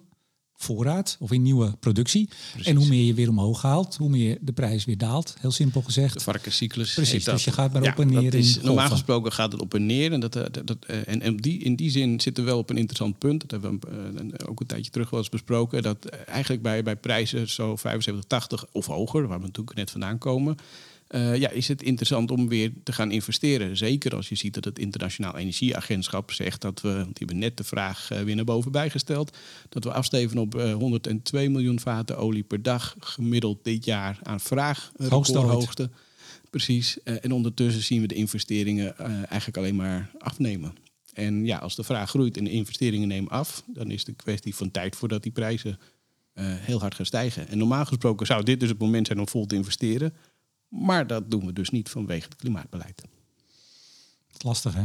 [0.62, 2.28] voorraad of in nieuwe productie.
[2.50, 2.66] Precies.
[2.66, 5.36] En hoe meer je weer omhoog haalt, hoe meer de prijs weer daalt.
[5.40, 6.14] Heel simpel gezegd.
[6.14, 6.94] De varkenscyclus.
[6.94, 8.34] Precies, dus je gaat maar ja, op en neer.
[8.34, 10.12] Is, in normaal gesproken gaat het op en neer.
[10.12, 12.76] En, dat, dat, dat, en, en die, in die zin zitten we wel op een
[12.76, 13.40] interessant punt.
[13.40, 15.82] Dat hebben we uh, ook een tijdje terug wel eens besproken.
[15.82, 20.18] Dat eigenlijk bij, bij prijzen zo 75, 80 of hoger, waar we natuurlijk net vandaan
[20.18, 20.56] komen...
[21.14, 23.76] Uh, ja, is het interessant om weer te gaan investeren.
[23.76, 27.64] Zeker als je ziet dat het Internationaal Energieagentschap zegt dat we, die hebben net de
[27.64, 29.36] vraag uh, weer naar boven bijgesteld,
[29.68, 34.40] dat we afsteven op uh, 102 miljoen vaten olie per dag gemiddeld dit jaar aan
[34.40, 34.92] vraag.
[35.08, 35.90] Hoogste hoogte.
[36.50, 37.02] Precies.
[37.02, 40.74] En ondertussen zien we de investeringen eigenlijk alleen maar afnemen.
[41.12, 44.16] En ja, als de vraag groeit en de investeringen nemen af, dan is het een
[44.16, 45.78] kwestie van tijd voordat die prijzen
[46.40, 47.48] heel hard gaan stijgen.
[47.48, 50.12] En normaal gesproken zou dit dus het moment zijn om vol te investeren.
[50.70, 53.02] Maar dat doen we dus niet vanwege het klimaatbeleid.
[54.38, 54.84] Lastig, hè?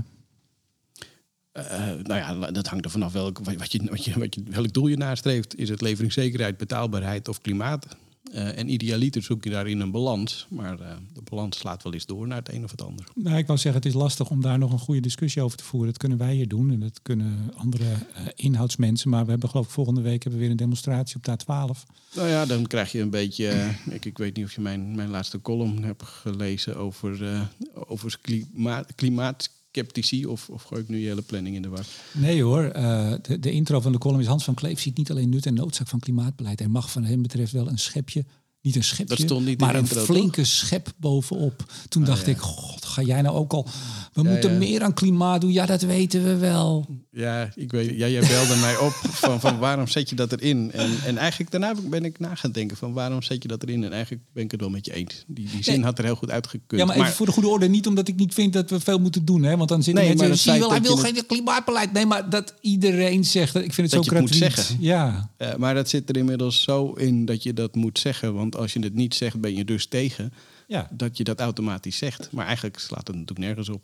[1.57, 4.73] Uh, nou ja, dat hangt er vanaf welk, wat je, wat je, wat je, welk
[4.73, 5.55] doel je nastreeft.
[5.55, 7.87] Is het leveringszekerheid, betaalbaarheid of klimaat?
[8.33, 10.47] Uh, en idealiter zoek je daarin een balans.
[10.49, 13.05] Maar uh, de balans slaat wel eens door naar het een of het ander.
[13.15, 15.63] Nou, ik wou zeggen, het is lastig om daar nog een goede discussie over te
[15.63, 15.89] voeren.
[15.89, 19.09] Dat kunnen wij hier doen en dat kunnen andere uh, inhoudsmensen.
[19.09, 21.93] Maar we hebben geloof ik volgende week hebben we weer een demonstratie op de A12.
[22.15, 23.75] Nou ja, dan krijg je een beetje...
[23.89, 28.95] ik, ik weet niet of je mijn, mijn laatste column hebt gelezen over, over klimaat,
[28.95, 31.85] klimaat sceptici of, of gooi ik nu je hele planning in de war?
[32.11, 35.11] Nee hoor, uh, de, de, intro van de column is Hans van Kleef ziet niet
[35.11, 36.59] alleen nut en noodzaak van klimaatbeleid.
[36.59, 38.25] Hij mag van hem betreft wel een schepje,
[38.65, 40.45] niet een schepje, dat stond niet maar een flinke toch?
[40.45, 41.63] schep bovenop.
[41.89, 42.31] Toen Ah, dacht ja.
[42.31, 43.67] ik, god, ga jij nou ook al,
[44.13, 44.57] we Ja, moeten ja.
[44.57, 45.51] meer aan klimaat doen.
[45.51, 46.85] Ja, dat weten we wel.
[47.11, 50.71] Ja, ik weet, ja, jij belde mij op van, van waarom zet je dat erin?
[50.71, 53.83] En, en eigenlijk daarna ben ik na gaan denken van waarom zet je dat erin?
[53.83, 55.23] En eigenlijk ben ik het wel met je eens.
[55.27, 55.83] Die, die zin Nee.
[55.83, 56.81] had er heel goed uitgekund.
[56.81, 58.99] Ja, maar even voor de goede orde, niet omdat ik niet vind dat we veel
[58.99, 59.43] moeten doen.
[59.43, 59.57] Hè?
[59.57, 61.93] Want dan zitten Nee, mensen, maar zie je wel, hij wil geen klimaatbeleid.
[61.93, 64.77] Nee, maar dat iedereen zegt, ik vind het Dat zo zeggen.
[64.79, 68.33] Ja, Eh, maar dat zit er inmiddels zo in dat je dat moet zeggen.
[68.33, 70.33] Want als je het niet zegt, ben je dus tegen
[70.67, 70.89] ja.
[70.91, 72.31] dat je dat automatisch zegt.
[72.31, 73.81] Maar eigenlijk slaat het natuurlijk nergens op.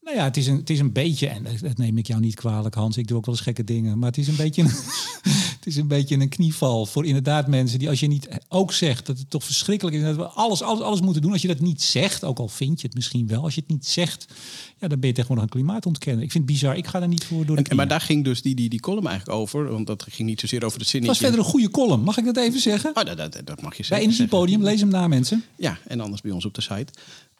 [0.00, 2.20] Nou ja, het is een, het is een beetje, en dat- dat neem ik jou
[2.20, 2.96] niet kwalijk, Hans.
[2.96, 3.98] Ik doe ook wel eens gekke dingen.
[3.98, 4.70] Maar het is een beetje een,
[5.64, 9.06] het is een, beetje een knieval voor inderdaad mensen die, als je niet ook zegt
[9.06, 11.32] dat het toch verschrikkelijk is, dat we alles, alles, alles moeten doen.
[11.32, 13.70] Als je dat niet zegt, ook al vind je het misschien wel, als je het
[13.70, 14.26] niet zegt,
[14.78, 16.22] ja, dan ben je tegenwoordig een klimaatontkenner.
[16.22, 16.76] Ik vind het bizar.
[16.76, 18.80] Ik ga daar niet voor door de En, maar daar ging dus die, die, die
[18.80, 19.70] column eigenlijk over.
[19.70, 21.20] Want dat ging niet zozeer over de Het zinnetje.
[21.20, 22.02] was verder een goede column.
[22.02, 22.90] Mag ik dat even zeggen?
[22.94, 23.96] Oh, dat, dat, dat mag je Bij zeggen.
[23.96, 25.44] Energiepodium, lees hem na mensen.
[25.56, 26.92] Ja, en anders bij ons op de site.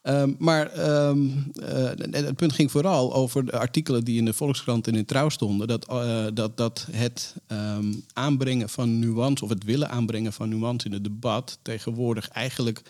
[0.04, 4.86] Ehm, maar ehm, eh, het punt ging vooral over de artikelen die in de Volkskrant
[4.86, 5.68] en in Trouw stonden.
[5.68, 10.86] Dat, eh, dat, dat het ehm, aanbrengen van nuance, of het willen aanbrengen van nuance
[10.86, 12.82] in het debat, tegenwoordig eigenlijk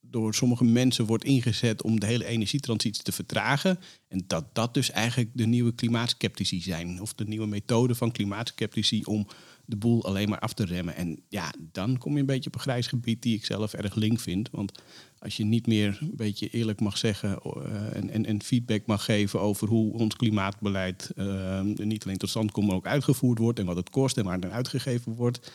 [0.00, 3.78] door sommige mensen wordt ingezet om de hele energietransitie te vertragen.
[4.08, 7.00] En dat dat dus eigenlijk de nieuwe klimaatskeptici zijn.
[7.00, 9.26] Of de nieuwe methode van klimaatskeptici om
[9.70, 10.94] de boel alleen maar af te remmen.
[10.96, 13.94] En ja, dan kom je een beetje op een grijs gebied die ik zelf erg
[13.94, 14.50] link vind.
[14.50, 14.82] Want
[15.18, 19.04] als je niet meer een beetje eerlijk mag zeggen eh, en, en, en feedback mag
[19.04, 23.58] geven over hoe ons klimaatbeleid eh, niet alleen tot stand komt, maar ook uitgevoerd wordt
[23.58, 25.52] en wat het kost en waar het aan uitgegeven wordt.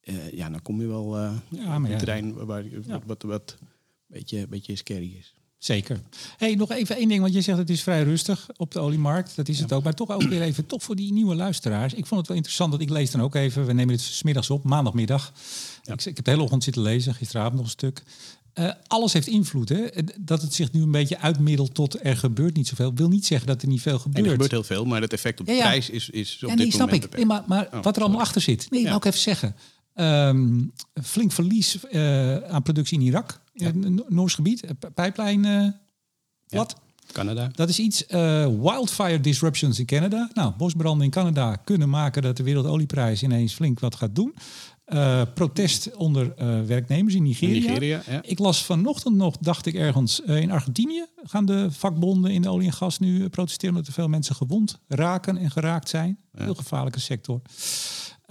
[0.00, 1.32] eh, ja, dan kom je wel Ja,
[1.76, 1.96] op een ja.
[1.98, 3.00] terrein waar, Ja.
[3.06, 3.66] wat, wat een
[4.06, 5.34] beetje, beetje scary is.
[5.58, 6.00] Zeker.
[6.36, 9.36] Hey, nog even één ding, want je zegt het is vrij rustig op de oliemarkt.
[9.36, 9.84] Dat is het ook.
[9.84, 11.94] Maar toch ook weer even, toch voor die nieuwe luisteraars.
[11.94, 13.66] Ik vond het wel interessant, dat ik lees dan ook even.
[13.66, 15.32] We nemen dit smiddags op, maandagmiddag.
[15.84, 18.02] Ik, ik heb de hele ochtend zitten lezen, gisteravond nog een stuk.
[18.54, 19.68] Uh, alles heeft invloed.
[19.68, 19.86] Hè?
[20.20, 23.46] Dat het zich nu een beetje uitmiddelt tot er gebeurt niet zoveel, wil niet zeggen
[23.46, 24.18] dat er niet veel gebeurt.
[24.18, 26.48] En er gebeurt heel veel, maar het effect op de ja, prijs is, is op
[26.48, 27.16] ja, nee, dit snap ik.
[27.16, 28.70] Nee, maar, maar oh, wat er allemaal achter zit.
[28.70, 29.56] Nee, nou ik even zeggen.
[29.94, 33.70] Um, flink verlies uh, aan productie in Irak, ja.
[34.08, 35.44] Noors gebied, pijplijn.
[35.44, 35.68] Uh,
[36.46, 36.76] wat?
[37.12, 37.50] Canada.
[37.54, 38.04] Dat is iets.
[38.60, 40.30] Wildfire disruptions in Canada.
[40.34, 44.34] Nou, bosbranden in Canada kunnen maken dat de wereldolieprijs ineens flink wat gaat doen.
[44.86, 47.54] Uh, protest onder uh, werknemers in Nigeria.
[47.54, 48.22] Nigeria ja.
[48.22, 52.48] Ik las vanochtend nog, dacht ik ergens, uh, in Argentinië gaan de vakbonden in de
[52.48, 56.18] olie en gas nu protesteren omdat er veel mensen gewond raken en geraakt zijn.
[56.32, 56.44] Ja.
[56.44, 57.40] Heel gevaarlijke sector.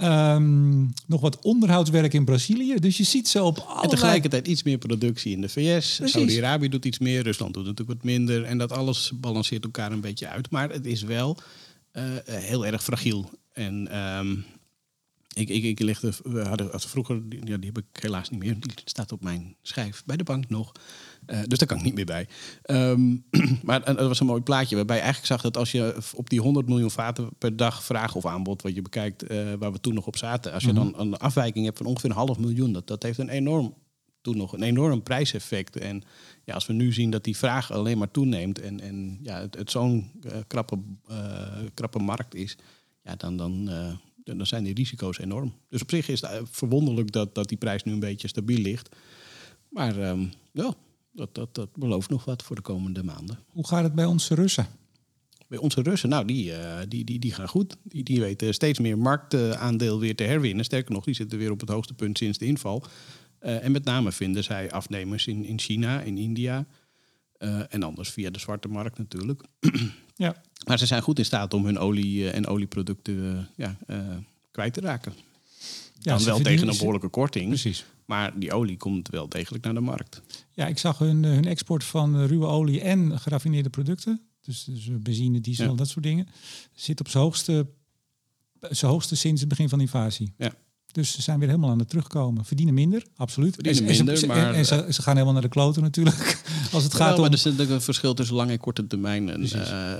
[0.03, 2.75] Um, nog wat onderhoudswerk in Brazilië.
[2.79, 3.83] Dus je ziet zo op allerlei...
[3.83, 6.01] En tegelijkertijd iets meer productie in de VS.
[6.03, 7.23] Saudi-Arabië doet iets meer.
[7.23, 8.43] Rusland doet natuurlijk wat minder.
[8.43, 10.49] En dat alles balanceert elkaar een beetje uit.
[10.49, 11.37] Maar het is wel
[11.93, 13.29] uh, heel erg fragiel.
[13.53, 14.45] En um,
[15.33, 18.59] ik, ik, ik legde, we hadden vroeger, ja, die heb ik helaas niet meer.
[18.59, 20.71] Die staat op mijn schijf bij de bank nog.
[21.27, 22.27] Uh, dus daar kan ik niet meer bij.
[22.65, 23.25] Um,
[23.63, 26.41] maar het was een mooi plaatje waarbij je eigenlijk zag dat als je op die
[26.41, 29.93] 100 miljoen vaten per dag vraag of aanbod, wat je bekijkt, uh, waar we toen
[29.93, 30.91] nog op zaten, als je mm -hmm.
[30.91, 33.73] dan een afwijking hebt van ongeveer een half miljoen, dat, dat heeft een enorm,
[34.21, 35.77] toen nog een enorm prijseffect.
[35.77, 36.03] En
[36.43, 39.55] ja, als we nu zien dat die vraag alleen maar toeneemt en, en ja, het,
[39.55, 40.77] het zo'n uh, krappe,
[41.73, 42.57] krappe markt is,
[43.03, 43.37] ja, dan.
[43.37, 43.69] dan
[44.35, 45.53] dan zijn die risico's enorm.
[45.69, 48.95] Dus op zich is het verwonderlijk dat, dat die prijs nu een beetje stabiel ligt.
[49.69, 50.73] Maar um, ja,
[51.17, 53.39] dat, dat, dat belooft nog wat voor de komende maanden.
[53.47, 54.67] Hoe gaat het bij onze Russen?
[55.47, 57.77] Bij onze Russen, nou, die, uh, die, die, die gaan goed.
[57.83, 60.65] Die, die weten steeds meer marktaandeel weer te herwinnen.
[60.65, 62.83] Sterker nog, die zitten weer op het hoogste punt sinds de inval.
[63.41, 66.65] Uh, en met name vinden zij afnemers in, in China, in India.
[67.39, 69.43] Uh, en anders via de zwarte markt natuurlijk.
[70.15, 70.35] ja.
[70.65, 73.77] Maar ze zijn goed in staat om hun olie en olieproducten ja,
[74.51, 75.13] kwijt te raken.
[76.01, 77.47] Ja, Dan wel tegen een behoorlijke korting.
[77.47, 77.85] Precies.
[78.05, 80.21] Maar die olie komt wel degelijk naar de markt.
[80.51, 84.21] Ja, ik zag hun, hun export van ruwe olie en geraffineerde producten.
[84.41, 85.75] Dus, dus benzine, diesel, ja.
[85.75, 86.27] dat soort dingen.
[86.73, 87.67] Zit op zijn hoogste,
[88.61, 90.33] zijn hoogste sinds het begin van de invasie.
[90.37, 90.53] Ja.
[90.91, 92.45] Dus ze zijn weer helemaal aan het terugkomen.
[92.45, 93.53] Verdienen minder, absoluut.
[93.53, 94.53] Verdienen en, minder, ze, maar...
[94.53, 96.36] En ze, ze, gaan helemaal naar de kloten natuurlijk.
[96.73, 97.21] Als het gaat ja, om...
[97.21, 99.29] maar er is een verschil tussen lange en korte termijn.
[99.29, 99.93] En, uh,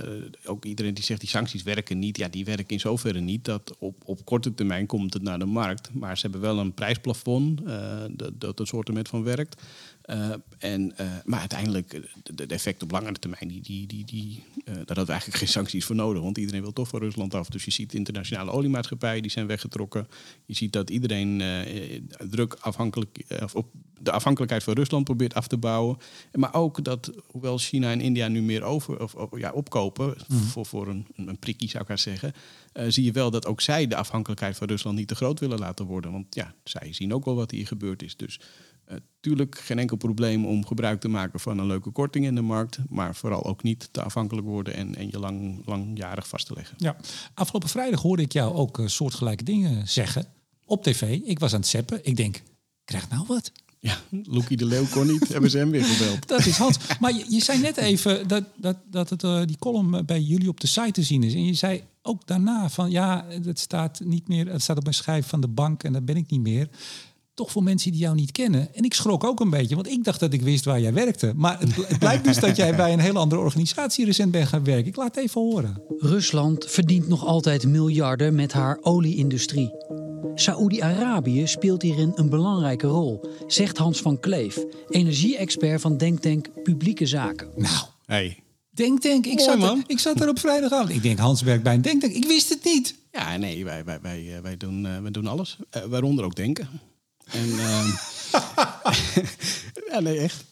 [0.45, 2.17] ook iedereen die zegt die sancties werken niet.
[2.17, 5.45] Ja, die werken in zoverre niet dat op, op korte termijn komt het naar de
[5.45, 5.89] markt.
[5.93, 9.61] Maar ze hebben wel een prijsplafond uh, dat, dat het soortement van werkt.
[10.09, 14.43] Uh, en, uh, maar uiteindelijk, de, de effect op langere termijn, die, die, die, die,
[14.55, 16.21] uh, daar hadden we eigenlijk geen sancties voor nodig.
[16.21, 17.49] Want iedereen wil toch van Rusland af.
[17.49, 20.07] Dus je ziet internationale oliemaatschappijen die zijn weggetrokken.
[20.45, 21.41] Je ziet dat iedereen
[22.29, 23.67] druk afhankelijk, of op
[23.99, 25.97] de afhankelijkheid van Rusland probeert af te bouwen.
[26.33, 30.37] Maar ook dat, hoewel China en India nu meer over, of, of ja, opkopen, mm.
[30.37, 32.33] voor, voor een, een prikkie zou ik maar zeggen,
[32.87, 35.85] zie je wel dat ook zij de afhankelijkheid van Rusland niet te groot willen laten
[35.85, 36.11] worden.
[36.11, 38.15] Want ja, zij zien ook wel wat hier gebeurd is.
[38.15, 38.39] Dus
[39.19, 42.77] tuurlijk geen enkel probleem om gebruik te maken van een leuke korting in de markt.
[42.89, 46.75] Maar vooral ook niet te afhankelijk worden en, en je lang, langjarig vast te leggen.
[46.77, 46.95] Ja,
[47.33, 50.25] afgelopen vrijdag hoorde ik jou ook uh, soortgelijke dingen zeggen
[50.65, 51.19] op tv.
[51.23, 51.99] Ik was aan het zeppen.
[52.03, 52.41] Ik denk,
[52.85, 53.51] krijg nou wat.
[53.79, 56.27] Ja, Loekie de Leeuw kon niet, hebben ze hem weer gebeld.
[56.27, 56.77] Dat is Hans.
[56.99, 60.49] Maar je, je zei net even dat, dat, dat het, uh, die column bij jullie
[60.49, 61.33] op de site te zien is.
[61.33, 64.95] En je zei ook daarna van ja, het staat niet meer, het staat op mijn
[64.95, 66.69] schijf van de bank en dat ben ik niet meer
[67.37, 68.75] toch voor mensen die jou niet kennen.
[68.75, 71.33] En ik schrok ook een beetje, want ik dacht dat ik wist waar jij werkte.
[71.35, 74.63] Maar het, het blijkt dus dat jij bij een hele andere organisatie recent bent gaan
[74.63, 74.87] werken.
[74.87, 75.81] Ik laat het even horen.
[75.97, 79.71] Rusland verdient nog altijd miljarden met haar olieindustrie.
[80.35, 87.49] Saoedi-Arabië speelt hierin een belangrijke rol, zegt Hans van Kleef, energie-expert van Denktank Publieke Zaken.
[87.55, 88.39] Nou, hey.
[88.69, 90.89] Denktank, ik, zat er, ik zat er op vrijdagavond.
[90.89, 92.13] Ik denk, Hans werkt bij een Denktank.
[92.13, 92.95] Ik wist het niet.
[93.11, 95.57] Ja, nee, wij, wij, wij, wij, doen, uh, wij doen alles.
[95.77, 96.69] Uh, waaronder ook denken.
[97.31, 97.87] En, uh,
[99.91, 100.43] ja, nee, echt.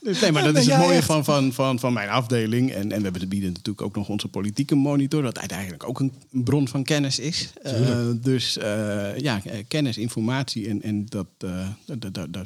[0.00, 2.72] Dus nee, maar dat is het mooie van, van, van, van mijn afdeling.
[2.72, 6.68] En, en we bieden natuurlijk ook nog onze politieke monitor, dat uiteindelijk ook een bron
[6.68, 7.52] van kennis is.
[7.66, 11.68] Uh, dus uh, ja, kennis, informatie en, en dat, uh,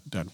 [0.04, 0.24] daar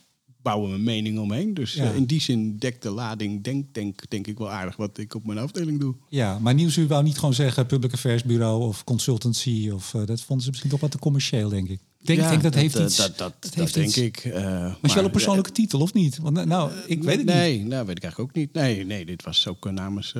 [0.44, 1.54] bouwen we mening omheen.
[1.54, 1.90] Dus ja.
[1.90, 5.26] in die zin dekt de lading, denk, denk, denk ik wel aardig wat ik op
[5.26, 5.94] mijn afdeling doe.
[6.08, 9.70] Ja, maar Nieuws, u wou niet gewoon zeggen public affairs bureau of consultancy.
[9.74, 11.80] Of, dat vonden ze misschien toch wat te commercieel, denk ik.
[12.00, 12.96] Denk, ja, denk dat, dat heeft uh, iets.
[12.96, 13.98] Dat, dat, dat, dat denk iets.
[13.98, 14.24] ik.
[14.24, 16.18] Uh, maar is wel een persoonlijke titel of niet?
[16.18, 17.66] Want nou, ik weet het nee, niet.
[17.66, 18.52] Nou, weet ik eigenlijk ook niet.
[18.52, 20.14] Nee, nee dit was ook namens,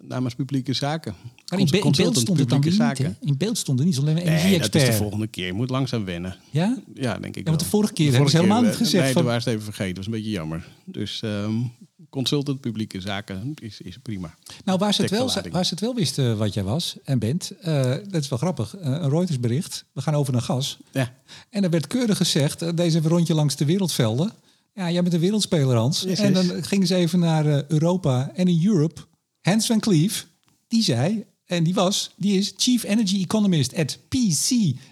[0.00, 1.14] namens publieke zaken.
[1.50, 3.16] Maar in, be in beeld stond het dan niet, zaken.
[3.20, 4.72] In beeld stond er niet, alleen maar energie-expert.
[4.72, 5.46] Nee, dat is de volgende keer.
[5.46, 6.36] Je moet langzaam wennen.
[6.50, 6.78] Ja?
[6.94, 9.04] Ja, denk ik ja, want de vorige keer hebben ze helemaal niet gezegd.
[9.04, 9.24] Nee, van...
[9.24, 9.94] dat was het even vergeten.
[9.94, 10.66] Dat was een beetje jammer.
[10.84, 11.20] Dus...
[11.24, 11.72] Um,
[12.10, 14.34] consultant publieke zaken is, is prima.
[14.64, 17.52] Nou, waar ze, het wel, waar ze het wel wisten wat jij was en bent,
[17.60, 18.76] eh, dat is wel grappig.
[18.76, 20.78] Eh, een Reuters bericht, we gaan over naar gas.
[20.92, 21.14] Ja,
[21.50, 24.32] En er werd keurig gezegd, eh, deze rondje langs de wereldvelden.
[24.74, 26.00] Ja, jij bent een wereldspeler, Hans.
[26.00, 29.00] Yes, en dan gingen ze even naar eh, Europa en in Europe.
[29.48, 30.26] Hans van Cleef,
[30.68, 34.50] die zei, en die was, die is Chief Energy Economist at PC,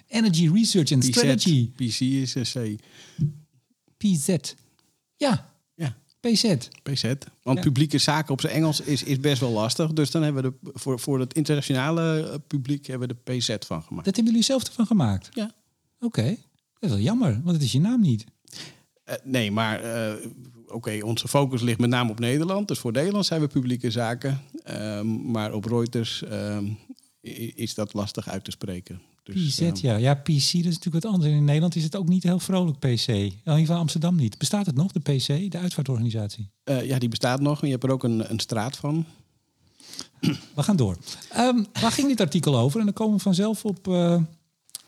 [0.09, 1.71] Energy Research and Strategy.
[1.77, 2.81] PZ, PC is een C.
[3.97, 4.37] PZ.
[5.17, 6.55] Ja, Ja, PZ.
[6.83, 7.03] PZ.
[7.43, 7.63] Want Ja.
[7.65, 9.93] publieke zaken op zijn Engels is, is best wel lastig.
[9.93, 13.57] Dus dan hebben we de, voor, voor het internationale eh, publiek hebben we de PZ
[13.67, 14.05] van gemaakt.
[14.05, 15.29] Dat hebben jullie zelf ervan gemaakt?
[15.33, 15.55] Ja.
[16.01, 16.37] Oké, dat
[16.81, 18.25] is wel jammer, want het is je naam niet.
[19.05, 20.15] Eh, nee, maar eh,
[20.69, 22.69] oké, onze focus ligt met name op Nederland.
[22.69, 24.41] Dus voor Nederland zijn we publieke zaken.
[24.65, 26.65] Ehm, maar op Reuters ehm,
[27.55, 29.01] is dat lastig uit te spreken.
[29.23, 29.97] Dus, PZ, ehm, ja.
[29.97, 31.33] Ja, PC, dat is natuurlijk wat anders.
[31.33, 33.09] In Nederland is het ook niet heel vrolijk, PC.
[33.09, 34.39] In ieder geval Amsterdam niet.
[34.39, 36.51] Bestaat het nog, de PC, de uitvaartorganisatie?
[36.65, 37.61] eh, ja, die bestaat nog.
[37.61, 39.05] En je hebt er ook een, een straat van.
[40.55, 40.97] We gaan door.
[41.81, 42.79] Waar ging dit artikel over?
[42.79, 44.23] En dan komen we vanzelf op eh,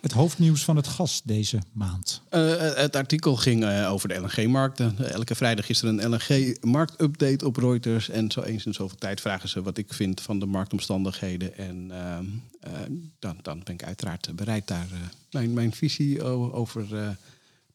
[0.00, 2.22] het hoofdnieuws van het gas deze maand.
[2.28, 5.10] Eh, het artikel ging eh, over de LNG-markten.
[5.12, 8.08] Elke vrijdag is er een LNG-marktupdate op Reuters.
[8.08, 11.56] En zo eens in zoveel tijd vragen ze wat ik vind van de marktomstandigheden.
[11.56, 12.24] En ehm,
[12.60, 12.72] eh,
[13.18, 14.86] dan, dan ben ik uiteraard bereid daar
[15.30, 17.16] mijn, mijn visie over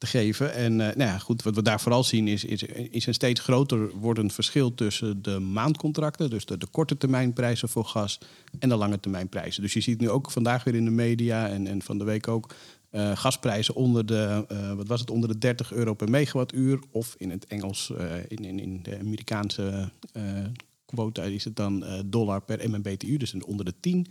[0.03, 0.53] te geven.
[0.53, 3.39] En eh, nou ja, goed, wat we daar vooral zien is, is, is een steeds
[3.39, 8.19] groter wordend verschil tussen de maandcontracten, dus de, korte termijn prijzen voor gas,
[8.59, 9.61] en de lange termijn prijzen.
[9.61, 12.27] Dus je ziet nu ook vandaag weer in de media en, en van de week
[12.27, 12.53] ook
[12.89, 16.79] eh, gasprijzen onder de, eh, wat was het, onder de 30 euro per megawattuur.
[16.91, 17.91] Of in het Engels,
[18.27, 19.91] in, in, in de Amerikaanse
[20.93, 24.07] quota is het dan eh, dollar per MMBTU, dus onder de 10.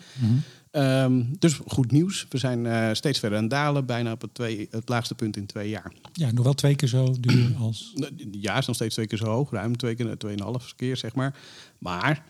[0.70, 2.26] Ehm, dus goed nieuws.
[2.28, 5.36] We zijn eh, steeds verder aan het dalen, bijna op het, twee, het laagste punt
[5.36, 5.92] in twee jaar.
[6.12, 7.94] Ja, nog wel twee keer zo duur als...
[8.30, 11.38] Ja, is nog steeds twee keer zo hoog, ruim twee keer, tweeënhalf keer zeg maar.
[11.78, 12.24] Maar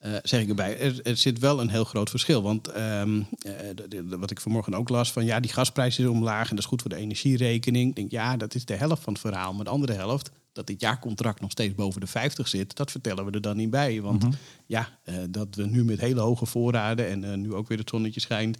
[0.00, 2.42] eh, zeg ik erbij, er, er zit wel een heel groot verschil.
[2.42, 6.50] Want ehm, eh, wat ik vanmorgen ook las, van ja, die gasprijs is omlaag en
[6.50, 7.88] dat is goed voor de energierekening.
[7.88, 9.52] Ik denk, ja, dat is de helft van het verhaal.
[9.52, 13.24] Maar de andere helft, dat dit jaarcontract nog steeds boven de 50 zit, dat vertellen
[13.24, 14.00] we er dan niet bij.
[14.00, 14.26] Want
[14.66, 17.88] ja, eh, dat we nu met hele hoge voorraden en eh, nu ook weer het
[17.88, 18.58] zonnetje schijnt.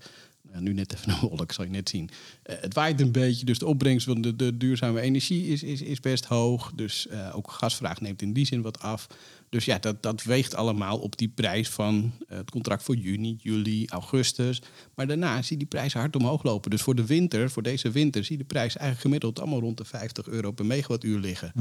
[0.51, 2.11] Nou, nu net even een wolk, zal je net zien.
[2.43, 5.83] Eh, het waait een beetje, dus de opbrengst van de, de duurzame energie is, is,
[5.83, 6.73] is best hoog.
[6.75, 9.07] Dus ook gasvraag neemt in die zin wat af.
[9.51, 13.37] Dus ja, dat, dat weegt allemaal op die prijs van eh, het contract voor juni,
[13.43, 14.63] juli, augustus.
[14.95, 16.71] Maar daarna zie je die prijzen hard omhoog lopen.
[16.71, 19.77] Dus voor de winter, voor deze winter, zie je de prijs eigenlijk gemiddeld allemaal rond
[19.77, 21.53] de 50 euro per megawattuur liggen.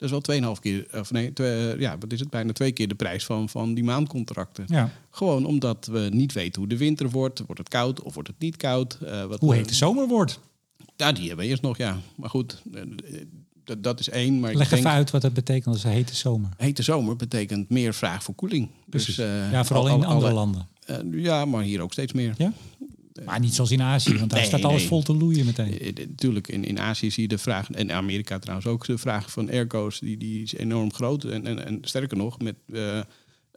[0.00, 2.30] Dat is wel 2,5 keer, of nee, twee, ja, wat is het?
[2.30, 4.64] Bijna twee keer de prijs van, van die maandcontracten.
[4.66, 4.90] Ja.
[5.10, 7.38] Gewoon omdat we niet weten hoe de winter wordt.
[7.38, 8.98] Wordt het koud of wordt het niet koud?
[9.00, 10.40] Eh, wat Hoe heet de zomer wordt?
[10.96, 11.98] Ja, die hebben we eerst nog, ja.
[12.14, 12.88] Maar goed, eh, eh,
[13.70, 14.40] dat, dat is één.
[14.40, 16.50] Maar Leg ik denk, even uit wat dat betekent als een hete zomer.
[16.56, 18.68] hete zomer betekent meer vraag voor koeling.
[18.88, 19.14] Precies.
[19.16, 20.66] Dus, eh, ja, vooral al- in andere landen.
[20.86, 22.34] eh, ja, maar hier ook steeds meer.
[22.38, 22.52] Ja?
[23.24, 24.88] Maar niet zoals in Azië, want daar Nee, staat alles nee.
[24.88, 25.78] vol te loeien meteen.
[25.80, 28.98] Eh, Tuurlijk, in, in Azië zie je de vraag, en in Amerika trouwens ook, de
[28.98, 31.24] vraag van airco's, die, die is enorm groot.
[31.24, 32.54] En, en, en sterker nog, met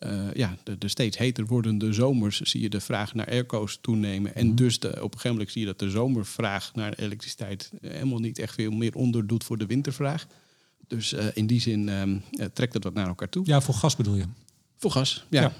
[0.03, 4.35] eh, ja, de, de steeds heter wordende zomers zie je de vraag naar airco's toenemen.
[4.35, 7.91] En dus de, op een gegeven moment zie je dat de zomervraag naar elektriciteit eh,
[7.91, 10.27] helemaal niet echt veel meer onderdoet voor de wintervraag.
[10.87, 13.45] Dus eh, in die zin ehm, eh, trekt het wat naar elkaar toe.
[13.45, 14.25] Ja, voor gas bedoel je?
[14.77, 15.41] Voor gas, ja.
[15.41, 15.53] Ja.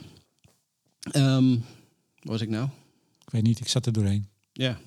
[1.12, 1.60] Ehm, wat
[2.32, 2.68] was ik nou?
[3.26, 4.28] Ik weet niet, ik zat er doorheen.
[4.54, 4.80] Ja,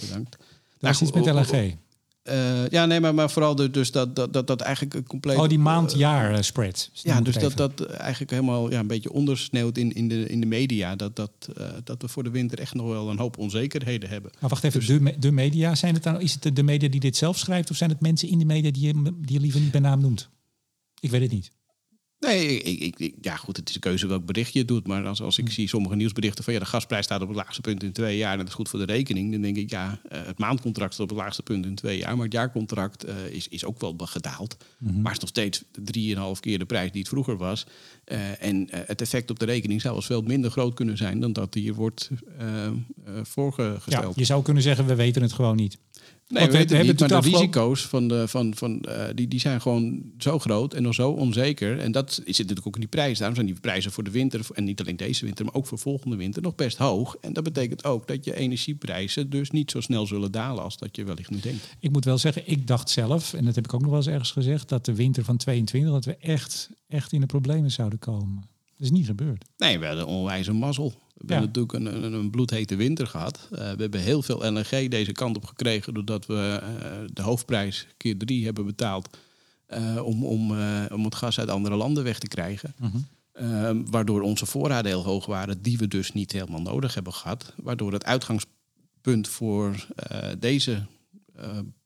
[0.00, 0.30] bedankt.
[0.30, 0.40] Dat
[0.80, 1.76] Nou, is iets goed, met o- o- LNG.
[2.24, 5.36] Eh, ja, nee, maar, maar vooral de, dus dat, dat, dat, dat eigenlijk een compleet...
[5.38, 6.90] Oh, die maand-jaar eh, spread.
[6.92, 10.46] Ja, dus dat dat eigenlijk helemaal ja, een beetje ondersneeuwt in, in, de, in de
[10.46, 10.96] media.
[10.96, 14.30] Dat, dat, eh, dat we voor de winter echt nog wel een hoop onzekerheden hebben.
[14.40, 16.62] Maar wacht even, Dus- de, me- de media, zijn het dan, is het de, de
[16.62, 17.70] media die dit zelf schrijft...
[17.70, 20.00] of zijn het mensen in de media die je, die je liever niet bij naam
[20.00, 20.28] noemt?
[21.00, 21.50] Ik weet het niet.
[22.24, 24.86] Nee, ik, ja goed, het is een keuze welk bericht je doet.
[24.86, 27.60] Maar als, als ik zie sommige nieuwsberichten van ja, de gasprijs staat op het laagste
[27.60, 29.98] punt in twee jaar en dat is goed voor de rekening, dan denk ik ja,
[30.08, 33.14] eh, het maandcontract staat op het laagste punt in twee jaar, maar het jaarcontract eh,
[33.30, 34.56] is, is ook wel gedaald.
[34.78, 37.66] Maar is nog steeds drieënhalf keer de prijs die het vroeger was.
[38.04, 41.32] Eh, en het effect op de rekening zou wel veel minder groot kunnen zijn dan
[41.32, 44.16] dat hier wordt eh, Ja, voorgesteld.
[44.16, 45.78] je zou kunnen zeggen, we weten het gewoon niet.
[46.28, 48.54] Nee, Want we, we- weten we het niet, maar de afgelopen- risico's van de, van,
[48.54, 51.78] van, eh, die, die zijn gewoon zo groot en nog zo onzeker.
[51.78, 53.18] En dat zit natuurlijk ook in die prijs.
[53.18, 55.78] Daarom zijn die prijzen voor de winter, en niet alleen deze winter, maar ook voor
[55.78, 57.16] volgende winter, nog best hoog.
[57.20, 60.96] En dat betekent ook dat je energieprijzen dus niet zo snel zullen dalen als dat
[60.96, 61.76] je wellicht nu denkt.
[61.78, 64.08] Ik moet wel zeggen, ik dacht zelf, en dat heb ik ook nog wel eens
[64.08, 64.68] ergens gezegd...
[64.68, 68.36] dat de winter van 22, dat we echt, echt in de problemen zouden komen.
[68.76, 69.44] Dat is niet gebeurd.
[69.56, 70.94] Nee, we hadden onwijs een mazzel.
[71.26, 71.60] We hebben Ja.
[71.60, 73.48] natuurlijk een, een, een bloedhete winter gehad.
[73.50, 75.94] Eh, we hebben heel veel LNG deze kant op gekregen...
[75.94, 79.16] doordat we eh, de hoofdprijs keer drie hebben betaald.
[79.66, 80.50] eh, om, om,
[80.92, 82.74] om het gas uit andere landen weg te krijgen.
[83.32, 87.54] Ehm, waardoor onze voorraden heel hoog waren, die we dus niet helemaal nodig hebben gehad.
[87.56, 89.86] Waardoor het uitgangspunt voor
[90.38, 90.86] deze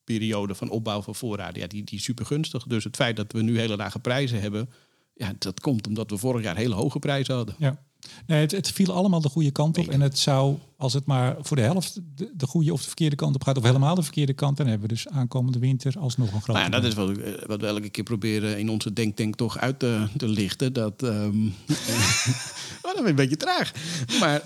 [0.04, 2.62] periode van opbouw van voorraden, ja, die, die is super gunstig.
[2.64, 4.68] Dus het feit dat we nu hele lage prijzen hebben,
[5.14, 7.54] ja, dat komt omdat we vorig jaar hele hoge prijzen hadden.
[7.58, 7.82] Ja.
[8.26, 9.88] Nee, het, het viel allemaal de goede kant op.
[9.88, 13.16] En het zou, als het maar voor de helft de, de goede of de verkeerde
[13.16, 16.32] kant op gaat, of helemaal de verkeerde kant, dan hebben we dus aankomende winter alsnog
[16.32, 16.60] een grote.
[16.60, 19.58] Nou ja, dat is wat, we- wat we elke keer proberen in onze denktank toch
[19.58, 20.72] uit te, te lichten.
[20.72, 21.46] Dat, ehm
[22.82, 23.72] oh, dat een beetje traag.
[24.20, 24.42] Maar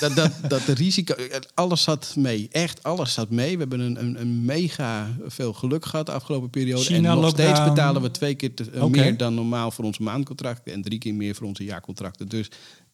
[0.00, 1.14] dat, dat, dat de risico...
[1.54, 2.48] Alles zat mee.
[2.50, 3.52] Echt, alles zat mee.
[3.52, 6.84] We hebben een, een, een mega veel geluk gehad de afgelopen periode.
[6.84, 10.02] China, en nog steeds betalen we twee keer te- eh, meer dan normaal voor onze
[10.02, 10.72] maandcontracten.
[10.72, 12.28] En drie keer meer voor onze jaarcontracten.
[12.28, 12.48] Dus...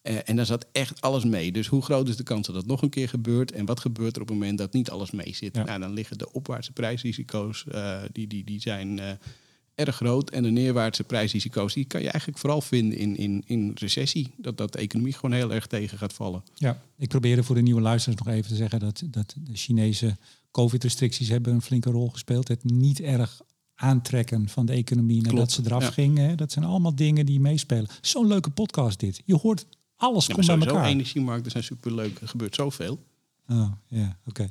[0.07, 1.51] eh, en daar zat echt alles mee.
[1.51, 3.51] Dus hoe groot is de kans dat dat nog een keer gebeurt?
[3.51, 5.55] En wat gebeurt er op het moment dat niet alles mee zit?
[5.55, 5.63] Ja.
[5.63, 9.09] Nou, dan liggen de opwaartse prijsrisico's, eh, die, die, die zijn eh,
[9.75, 10.29] erg groot.
[10.29, 14.33] En de neerwaartse prijsrisico's, die kan je eigenlijk vooral vinden in, in, in recessie.
[14.37, 16.43] Dat, dat de economie gewoon heel erg tegen gaat vallen.
[16.53, 20.17] Ja, ik probeerde voor de nieuwe luisteraars nog even te zeggen dat, dat de Chinese
[20.51, 22.47] COVID-restricties hebben een flinke rol gespeeld.
[22.47, 23.41] Het niet erg
[23.75, 25.91] aantrekken van de economie nadat Klopt, ze eraf ja.
[25.91, 26.37] gingen.
[26.37, 27.87] Dat zijn allemaal dingen die meespelen.
[28.01, 29.21] Zo'n leuke podcast dit.
[29.25, 29.65] Je hoort
[29.97, 30.85] alles Ja, komt bij elkaar.
[30.85, 32.19] energiemarkten zijn superleuk.
[32.21, 32.99] Er gebeurt zoveel.
[33.49, 34.47] Oh, ja, oké.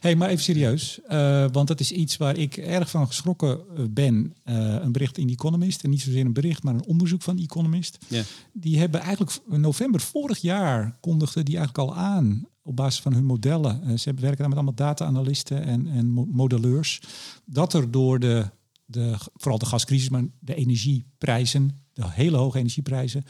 [0.00, 1.00] hey, maar even serieus.
[1.06, 4.34] eh, want dat is iets waar ik erg van geschrokken eh, ben.
[4.44, 5.82] Eh, een bericht in The Economist.
[5.84, 7.98] En niet zozeer een bericht, maar een onderzoek van The Economist.
[8.08, 8.22] Ja.
[8.52, 13.12] Die hebben eigenlijk in november vorig jaar kondigden die eigenlijk al aan op basis van
[13.12, 13.98] hun modellen.
[13.98, 17.00] Ze werken daar met allemaal data-analysten en, en mo- modelleurs.
[17.44, 18.50] Dat er door de,
[18.84, 23.24] de, vooral de gascrisis, maar de energieprijzen, de hele hoge energieprijzen.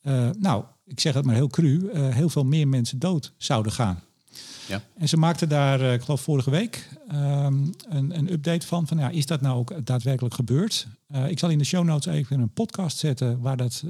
[0.00, 3.72] Eh, nou, ik zeg het maar heel cru, eh, heel veel meer mensen dood zouden
[3.72, 4.02] gaan.
[4.68, 4.82] Ja.
[4.96, 8.86] En ze maakten daar, eh, ik geloof vorige week, ehm, een, een update van.
[8.86, 10.86] Van ja, is dat nou ook daadwerkelijk gebeurd?
[11.28, 13.84] Ik zal in de show notes even een podcast zetten waar dat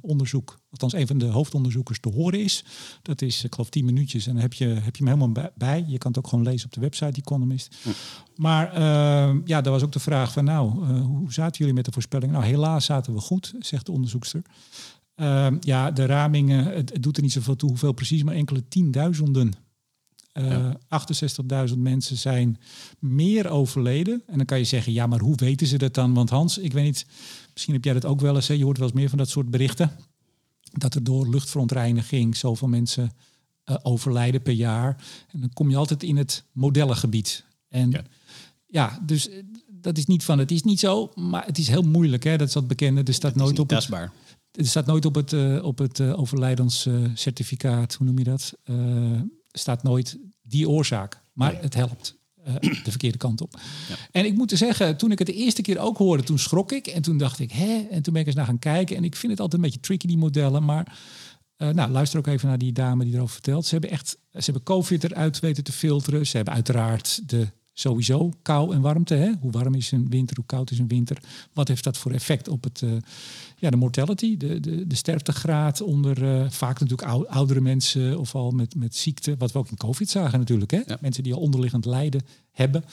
[0.00, 2.64] onderzoek, althans een van de hoofdonderzoekers te horen is.
[3.02, 5.84] Dat is, ik geloof, 10 minuutjes en dan heb je, heb je hem helemaal bij-.
[5.86, 7.76] Je kan het ook gewoon lezen op de website The Economist.
[8.34, 11.92] Maar ehm, ja, daar was ook de vraag van nou, hoe zaten jullie met de
[11.92, 12.32] voorspelling?
[12.32, 14.42] Nou, helaas zaten we goed, zegt de onderzoekster.
[15.16, 18.68] Ehm, ja, de ramingen, het, het doet er niet zoveel toe hoeveel precies, maar enkele
[18.68, 19.52] tienduizenden.
[20.32, 20.76] Eh, Ja.
[20.88, 22.58] 68.000 mensen zijn
[22.98, 24.22] meer overleden.
[24.26, 26.14] En dan kan je zeggen, ja, maar hoe weten ze dat dan?
[26.14, 27.06] Want Hans, ik weet niet,
[27.52, 28.48] misschien heb jij dat ook wel eens.
[28.48, 28.54] Hè?
[28.54, 29.90] Je hoort wel eens meer van dat soort berichten.
[30.72, 33.10] Dat er door luchtverontreiniging zoveel mensen
[33.64, 35.04] eh, overlijden per jaar.
[35.32, 37.44] En dan kom je altijd in het modellengebied.
[37.68, 38.02] En ja,
[38.68, 39.00] Ja.
[39.06, 42.24] dus eh, dat is niet van, het is niet zo, maar het is heel moeilijk.
[42.24, 42.36] Hè?
[42.36, 43.02] Dat is dat bekende.
[43.02, 43.88] Er staat nooit niet op het,
[44.56, 48.54] er staat nooit op het, eh, op het eh, overlijdenscertificaat, hoe noem je dat?
[48.64, 48.76] Eh,
[49.52, 51.20] staat nooit die oorzaak.
[51.32, 51.60] Maar Nee.
[51.60, 52.16] het helpt
[52.60, 53.60] de verkeerde kant op.
[53.88, 53.94] Ja.
[54.10, 56.86] En ik moet zeggen, toen ik het de eerste keer ook hoorde, toen schrok ik.
[56.86, 57.86] En toen dacht ik, hè?
[57.90, 58.96] En toen ben ik eens naar gaan kijken.
[58.96, 60.64] En ik vind het altijd een beetje tricky, die modellen.
[60.64, 60.98] Maar
[61.56, 63.66] nou, luister ook even naar die dame die erover vertelt.
[63.66, 66.26] Ze hebben echt, ze hebben COVID eruit weten te filteren.
[66.26, 67.48] Ze hebben uiteraard de
[67.78, 69.14] sowieso kou en warmte.
[69.14, 69.32] Hè?
[69.40, 71.22] Hoe warm is een winter, hoe koud is een winter?
[71.52, 72.90] Wat heeft dat voor effect op het, eh,
[73.56, 78.34] ja, de mortality, de, de, de sterftegraad onder eh, vaak natuurlijk ou- oudere mensen of
[78.34, 79.36] al met, met ziekte.
[79.38, 80.70] Wat we ook in COVID zagen natuurlijk.
[80.70, 80.80] Hè?
[80.86, 80.98] Ja.
[81.00, 82.84] Mensen die al onderliggend lijden hebben.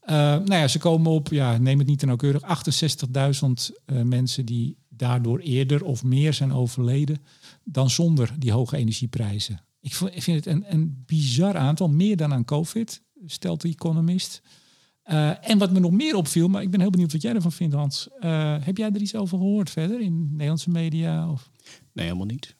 [0.00, 4.44] Eh, nou ja, ze komen op, ja, neem het niet te nauwkeurig, 68.000 eh, mensen
[4.44, 7.18] die daardoor eerder of meer zijn overleden
[7.64, 9.60] dan zonder die hoge energieprijzen.
[9.80, 14.42] Ik vind het een, een bizar aantal, meer dan aan COVID, stelt de economist.
[15.02, 17.52] Eh, en wat me nog meer opviel, maar ik ben heel benieuwd wat jij ervan
[17.52, 18.08] vindt, Hans.
[18.20, 21.30] Eh, heb jij er iets over gehoord verder in Nederlandse media?
[21.30, 21.50] Of,
[21.92, 22.54] Nee, helemaal niet.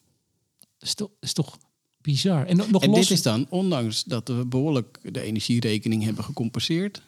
[0.78, 1.58] dat is toch, is toch
[2.00, 2.46] bizar.
[2.46, 2.98] En nog nog En los.
[2.98, 7.02] dit is dan, ondanks dat we behoorlijk de energierekening hebben gecompenseerd.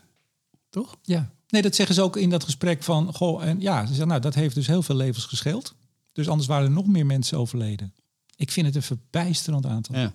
[0.70, 0.96] Toch?
[1.02, 4.08] Ja, nee, dat zeggen ze ook in dat gesprek van, goh, en ja, ze zeggen,
[4.08, 5.74] nou, dat heeft dus heel veel levens gescheeld.
[6.12, 7.94] Dus anders waren er nog meer mensen overleden.
[8.36, 9.96] Ik vind het een verbijsterend aantal.
[9.96, 10.14] Ja.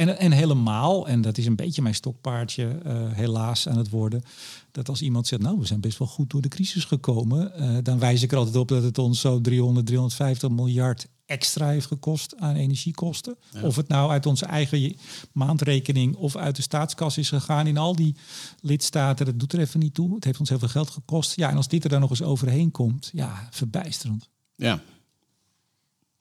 [0.00, 4.22] En, en helemaal, en dat is een beetje mijn stokpaardje eh, helaas aan het worden,
[4.70, 7.76] dat als iemand zegt, nou, we zijn best wel goed door de crisis gekomen, eh,
[7.82, 11.86] dan wijs ik er altijd op dat het ons zo 300, 350 miljard extra heeft
[11.86, 13.36] gekost aan energiekosten.
[13.52, 13.62] Ja.
[13.62, 14.96] Of het nou uit onze eigen
[15.32, 18.16] maandrekening of uit de staatskas is gegaan in al die
[18.60, 20.14] lidstaten, dat doet er even niet toe.
[20.14, 21.36] Het heeft ons heel veel geld gekost.
[21.36, 24.28] Ja, en als dit er dan nog eens overheen komt, ja, verbijsterend.
[24.56, 24.82] Ja.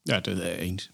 [0.02, 0.90] Ja, dat eh, eens.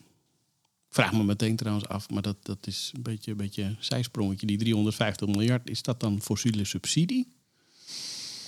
[0.95, 4.47] Vraag me meteen trouwens af, maar dat, dat is een beetje een beetje zijsprongetje.
[4.47, 7.27] Die 350 miljard, is dat dan fossiele subsidie?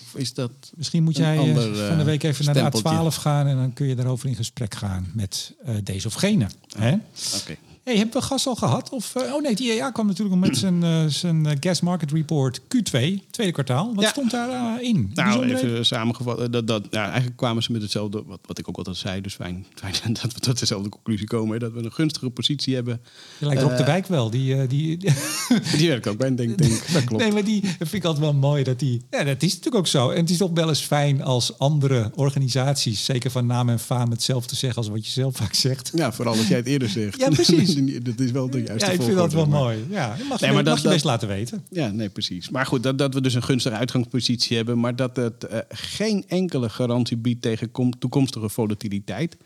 [0.03, 0.51] Of is dat...
[0.75, 3.73] Misschien moet jij eh, ander, van de week even naar de A12 gaan en dan
[3.73, 6.47] kun je daarover in gesprek gaan met eh, deze of gene.
[6.77, 6.93] Hè?
[7.41, 7.57] Oké.
[7.87, 8.89] Hey, hebben we gas al gehad?
[8.89, 12.59] Of, uh, oh nee, het IEA kwam natuurlijk met zijn, uh, zijn gas market report
[12.61, 12.91] Q2,
[13.31, 13.91] tweede kwartaal.
[13.95, 14.09] Wat Ja.
[14.09, 14.49] stond daar
[14.81, 15.11] uh, in?
[15.13, 16.39] Nou, even samengevat.
[16.39, 19.21] eh, Dat, dat, ja, eigenlijk kwamen ze met hetzelfde, wat, wat ik ook altijd zei.
[19.21, 19.65] Dus fijn,
[20.01, 21.53] fijn dat we tot dezelfde conclusie komen.
[21.53, 23.01] hè, Dat we een gunstige positie hebben.
[23.37, 24.29] Je lijkt de eh, Wijk wel.
[24.29, 24.97] Die, eh, die,
[25.77, 26.91] Die werkt ook bij denk, denk.
[26.93, 27.23] Dat klopt.
[27.23, 28.63] Nee, maar die vind ik altijd wel mooi.
[28.63, 30.09] Dat, die, ja, dat is natuurlijk ook zo.
[30.09, 34.11] En het is toch wel eens fijn als andere organisaties, zeker van naam en faam,
[34.11, 35.91] hetzelfde zeggen als wat je zelf vaak zegt.
[35.95, 37.19] Ja, vooral als jij het eerder zegt.
[37.19, 37.75] Ja, precies.
[38.03, 39.85] dat is wel de juiste Ja, ik vind dat wel maar- mooi.
[39.89, 41.63] Ja, dat mag je, Nee, maar mag dat- je best dat- laten weten.
[41.69, 42.49] Ja, nee, precies.
[42.49, 46.23] Maar goed, dat, dat we dus een gunstige uitgangspositie hebben, maar dat het eh, geen
[46.27, 49.37] enkele garantie biedt tegen kom- toekomstige volatiliteit.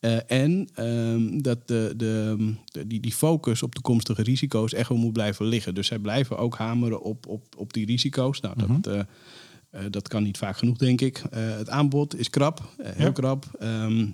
[0.00, 4.98] Eh, en ehm, dat de, de, de- die, die focus op toekomstige risico's echt wel
[4.98, 5.74] moet blijven liggen.
[5.74, 8.40] Dus zij blijven ook hameren op, op, op die risico's.
[8.40, 9.00] Nou, dat, eh,
[9.70, 11.22] eh, dat kan niet vaak genoeg, denk ik.
[11.30, 13.12] Eh, het aanbod is krap, heel Ja.
[13.12, 13.46] krap.
[13.58, 14.06] Ehm,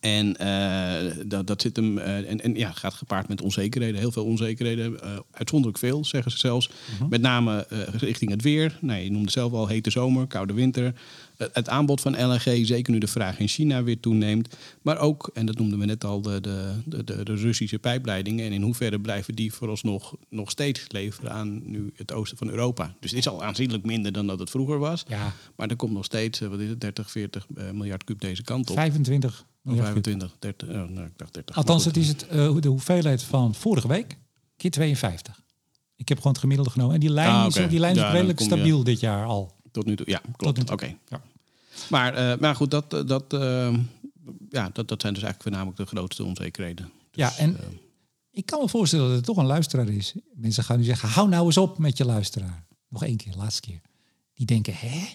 [0.00, 1.98] en eh, dat, dat zit hem.
[1.98, 4.00] eh, en, en ja, gaat gepaard met onzekerheden.
[4.00, 5.02] Heel veel onzekerheden.
[5.02, 6.70] eh, uitzonderlijk veel, zeggen ze zelfs.
[7.08, 8.78] Met name richting het weer.
[8.80, 10.94] Nou, je noemde zelf al hete zomer, koude winter.
[11.38, 14.56] Het aanbod van LNG, zeker nu de vraag in China weer toeneemt.
[14.82, 18.44] Maar ook, en dat noemden we net al, de, de, de, de, Russische pijpleidingen.
[18.46, 22.94] En in hoeverre blijven die vooralsnog nog steeds leveren aan nu het oosten van Europa.
[23.00, 25.04] Dus het is al aanzienlijk minder dan dat het vroeger was.
[25.08, 28.20] Ja, Maar er komt nog steeds, eh, wat is het, 30, 40 eh, miljard kub
[28.20, 28.76] deze kant op.
[28.76, 30.04] 25 Of miljard kub.
[30.04, 31.56] 25, 30, oh, nou, ik dacht 30.
[31.56, 34.16] Althans, het is het, eh, de hoeveelheid van vorige week
[34.56, 35.42] keer 52.
[35.96, 36.94] Ik heb gewoon het gemiddelde genomen.
[36.94, 39.56] En die lijn, Ah, is, die lijn is Ja, redelijk je- stabiel dit jaar al.
[39.78, 40.70] Tot nu toe, ja, klopt.
[40.70, 40.96] Oké.
[41.08, 41.20] Ja.
[41.90, 43.74] Maar, eh, maar goed, dat, dat, eh,
[44.50, 46.90] ja, dat, dat zijn dus eigenlijk voornamelijk de grootste onzekerheden.
[47.12, 47.66] Ja, en eh,
[48.30, 50.14] ik kan me voorstellen dat het toch een luisteraar is.
[50.34, 52.66] Mensen gaan nu zeggen, hou nou eens op met je luisteraar.
[52.88, 53.80] Nog één keer, laatste keer.
[54.34, 55.06] Die denken, hè?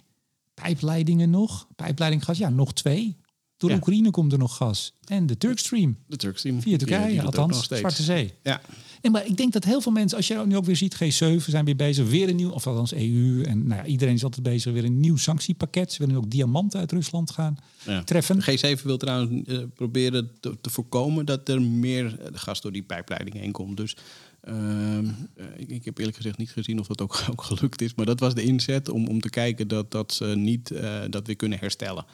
[0.53, 1.68] Pijpleidingen nog?
[1.76, 2.38] Pijpleidinggas?
[2.38, 3.18] Ja, nog twee.
[3.57, 3.76] Door Ja.
[3.76, 4.93] Oekraïne komt er nog gas.
[5.05, 5.97] En de Turkstream.
[6.07, 6.61] de Turkstream.
[6.61, 7.64] Via Turkije, ook althans.
[7.64, 8.34] Zwarte Zee.
[8.43, 8.61] Ja,
[9.04, 11.43] Nee, maar ik denk dat heel veel mensen, als je nu ook weer ziet, G7
[11.47, 14.43] zijn weer bezig, weer een nieuw, of althans EU, en nou ja, iedereen is altijd
[14.43, 15.93] bezig, weer een nieuw sanctiepakket.
[15.93, 18.04] Ze willen ook diamanten uit Rusland gaan ja.
[18.04, 18.41] treffen.
[18.41, 22.84] G7 wil trouwens eh, proberen te, te voorkomen dat er meer eh, gas door die
[22.84, 23.78] pijpleiding heen komt.
[23.78, 23.95] Dus
[24.41, 27.95] ehm, eh, ik, ik heb eerlijk gezegd niet gezien of dat ook, ook gelukt is.
[27.95, 31.28] Maar dat was de inzet om, om te kijken dat, dat ze niet eh, dat
[31.28, 32.06] weer kunnen herstellen.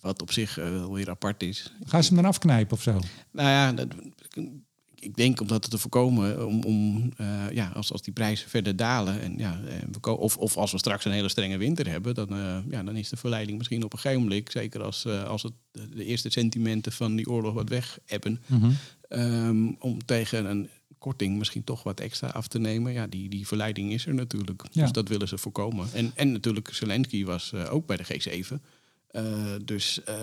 [0.00, 1.72] Wat op zich eh, wel weer apart is.
[1.84, 3.00] Gaan ze hem dan afknijpen of zo?
[3.30, 3.88] Nou ja, dat,
[5.00, 8.76] ik denk om dat te voorkomen, om, om eh, ja, als, als die prijzen verder
[8.76, 12.14] dalen, en, ja, eh, we of, of als we straks een hele strenge winter hebben,
[12.14, 15.24] dan, eh, ja, dan is de verleiding misschien op een gegeven moment, zeker als, eh,
[15.24, 18.40] als het, de eerste sentimenten van die oorlog wat weg hebben,
[19.08, 20.68] ehm, om tegen een
[20.98, 22.92] korting misschien toch wat extra af te nemen.
[22.92, 24.62] Ja, die, die verleiding is er natuurlijk.
[24.70, 24.82] Ja.
[24.82, 25.88] Dus dat willen ze voorkomen.
[25.92, 28.60] En, en natuurlijk, Zelensky was eh, ook bij de G7.
[29.24, 30.14] Eh, dus eh,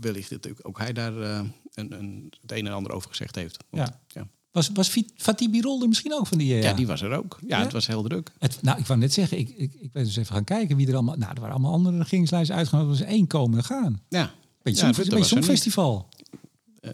[0.00, 1.40] wellicht dat ook- hij daar eh,
[1.74, 3.64] een, een, het een en ander over gezegd heeft.
[3.70, 4.00] Want, Ja.
[4.20, 4.28] ja.
[4.52, 6.54] Was, was Fatih Birol er misschien ook van die?
[6.54, 6.72] Ja.
[6.72, 7.38] die was er ook.
[7.46, 7.62] Ja, Ja?
[7.62, 8.30] het was heel druk.
[8.38, 10.86] Het, nou, ik wou net zeggen, ik, ik, ik ben dus even gaan kijken wie
[10.88, 11.16] er allemaal...
[11.16, 12.98] Nou, er waren allemaal andere regeringsleiders uitgenodigd.
[13.00, 14.00] Er was één komen gaan.
[14.08, 14.30] Ja.
[14.62, 15.04] Beetje Ja, zo'n.
[16.80, 16.90] Eh,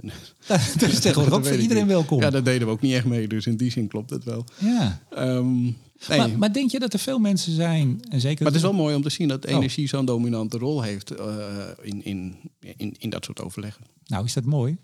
[0.49, 2.21] Daar is tegenwoordig ook dat voor iedereen welkom.
[2.21, 3.29] Ja, daar deden we ook niet echt mee.
[3.29, 4.45] Dus in die zin klopt het wel.
[4.59, 5.01] Ja.
[5.11, 5.71] Ehm,
[6.09, 6.19] nee.
[6.19, 8.47] Maar, maar, maar denk je dat er veel mensen zijn, en zeker...
[8.47, 9.53] het is wel mooi om te zien dat Oh.
[9.53, 11.47] energie zo'n dominante rol heeft eh,
[11.83, 12.37] in, in,
[12.77, 13.85] in, in dat soort overleggen.
[14.07, 14.77] Nou, is dat mooi?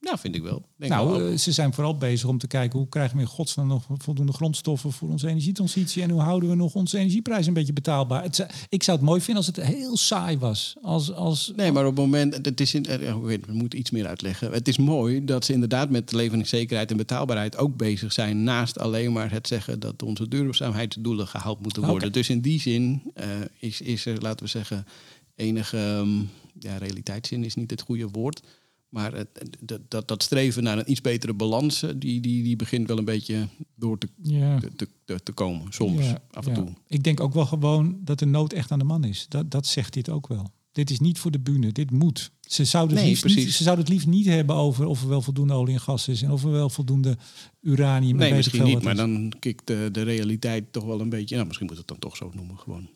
[0.00, 0.62] Ja, vind ik wel.
[0.76, 3.66] Denk Nou, eh, ze zijn vooral bezig om te kijken hoe krijgen we in godsnaam
[3.66, 7.72] nog voldoende grondstoffen voor onze energietransitie en hoe houden we nog onze energieprijs een beetje
[7.72, 8.22] betaalbaar.
[8.22, 10.76] Het, ik zou het mooi vinden als het heel saai was.
[10.82, 13.52] Als, als, Nee, maar op het moment, het is in, eh, ja, ik weet, we
[13.52, 14.52] moeten iets meer uitleggen.
[14.52, 18.44] Het is mooi dat ze inderdaad met leveringszekerheid en betaalbaarheid ook bezig zijn.
[18.44, 22.12] Naast alleen maar het zeggen dat onze duurzaamheidsdoelen gehaald moeten worden.
[22.12, 23.28] Dus in die zin eh,
[23.58, 24.86] is, is er, laten we zeggen,
[25.34, 26.18] enige ehm,
[26.58, 28.42] ja, realiteitszin is niet het goede woord.
[28.88, 29.28] Maar het,
[29.60, 33.04] dat, dat, dat streven naar een iets betere balans, die, die, die begint wel een
[33.04, 35.72] beetje door te, ja, te, te, te komen.
[35.72, 36.56] Soms, ja, af en ja.
[36.56, 36.68] toe.
[36.86, 39.26] Ik denk ook wel gewoon dat de nood echt aan de man is.
[39.28, 40.52] Dat, dat zegt dit ook wel.
[40.72, 42.30] Dit is niet voor de bühne, dit moet.
[42.40, 45.22] Ze zouden, het liefst niet, ze zouden het liefst niet hebben over of er wel
[45.22, 47.18] voldoende olie en gas is en of er wel voldoende
[47.60, 48.98] uranium Nee, misschien niet, maar is.
[48.98, 51.34] dan kikt de, de realiteit toch wel een beetje...
[51.34, 52.88] Nou, misschien moet het dan toch zo noemen gewoon.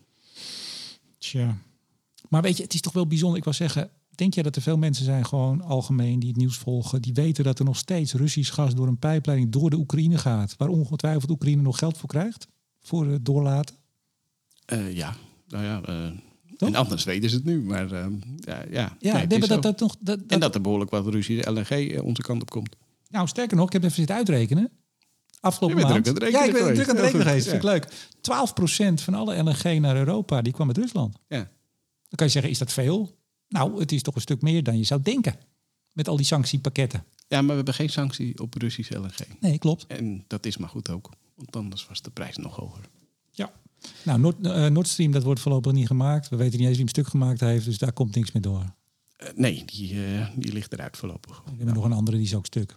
[1.18, 1.58] Tja.
[2.28, 3.38] Maar weet je, het is toch wel bijzonder.
[3.38, 6.56] Ik wou zeggen, denk jij dat er veel mensen zijn, gewoon algemeen, die het nieuws
[6.56, 10.18] volgen, die weten dat er nog steeds Russisch gas door een pijpleiding door de Oekraïne
[10.18, 12.48] gaat, waar ongetwijfeld Oekraïne nog geld voor krijgt?
[12.80, 13.76] Voor het doorlaten?
[14.64, 15.16] Eh, ja,
[15.48, 15.80] nou ja.
[16.56, 16.68] Toch?
[16.68, 18.06] en anders weten ze het nu, maar eh,
[18.36, 18.96] ja, ja.
[18.98, 19.60] Ja, nee, dat, zo.
[19.60, 19.96] dat nog.
[20.00, 22.76] Dat, dat, En dat er behoorlijk wat Russische LNG onze kant op komt.
[23.08, 24.70] Nou, sterker nog, ik heb even zitten uitrekenen.
[25.40, 26.04] Afgelopen maand.
[26.04, 27.42] druk aan het rekenen ja, ik ben druk aan het rekenen.
[27.42, 27.86] Vind ik leuk.
[29.00, 31.16] 12% van alle LNG naar Europa, die kwam uit Rusland.
[31.28, 31.38] Ja.
[31.38, 33.18] Dan kan je zeggen, is dat veel?
[33.50, 35.34] Nou, het is toch een stuk meer dan je zou denken.
[35.92, 37.04] Met al die sanctiepakketten.
[37.28, 39.40] Ja, maar we hebben geen sanctie op Russische LNG.
[39.40, 39.86] Nee, klopt.
[39.86, 41.10] En dat is maar goed ook.
[41.34, 42.88] Want anders was de prijs nog hoger.
[43.30, 43.52] Ja.
[44.02, 46.28] Nou, Nord, eh, Nord Stream, dat wordt voorlopig niet gemaakt.
[46.28, 48.74] We weten niet eens wie hem stuk gemaakt heeft, dus daar komt niks meer door.
[49.16, 51.42] Eh, nee, die, eh, die ligt eruit voorlopig.
[51.44, 52.76] We hebben nog een andere, die is ook stuk.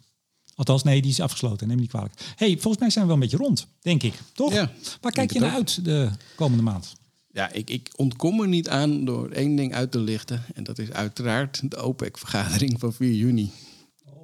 [0.55, 1.67] Althans, nee, die is afgesloten.
[1.67, 2.13] Neem me niet kwalijk.
[2.36, 4.13] hey, volgens mij zijn we wel een beetje rond, denk ik.
[4.34, 4.53] Toch?
[4.53, 4.71] Ja,
[5.01, 5.55] Waar kijk je naar ook.
[5.55, 6.93] uit de komende maand?
[7.34, 10.43] Ja, ik, ik ontkom er niet aan door één ding uit te lichten.
[10.53, 13.51] En dat is uiteraard de OPEC-vergadering van 4 juni.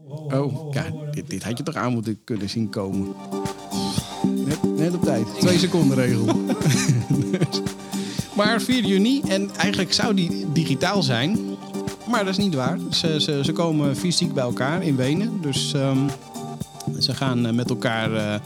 [0.07, 0.73] Oh,
[1.11, 3.15] dit, dit had je toch aan moeten kunnen zien komen.
[4.45, 5.39] Net, net op tijd.
[5.39, 6.25] Twee seconden regel.
[8.35, 11.39] Maar 4 juni, en eigenlijk zou die digitaal zijn.
[12.09, 12.79] Maar dat is niet waar.
[12.91, 15.41] Ze, ze, ze komen fysiek bij elkaar in Wenen.
[15.41, 16.09] Dus ehm,
[16.99, 18.39] ze gaan eh, met elkaar eh,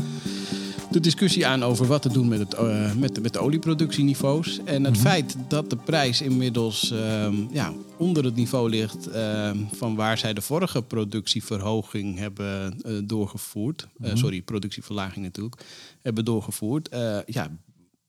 [0.93, 4.59] de discussie aan over wat te doen met, het, eh, met, de, met de olieproductieniveaus.
[4.63, 9.95] En het feit dat de prijs inmiddels ehm, ja, onder het niveau ligt ehm, van
[9.95, 13.87] waar zij de vorige productieverhoging hebben eh, doorgevoerd.
[14.01, 15.65] Eh, sorry, productieverlaging natuurlijk.
[16.01, 16.89] Hebben doorgevoerd.
[17.25, 17.57] Ja,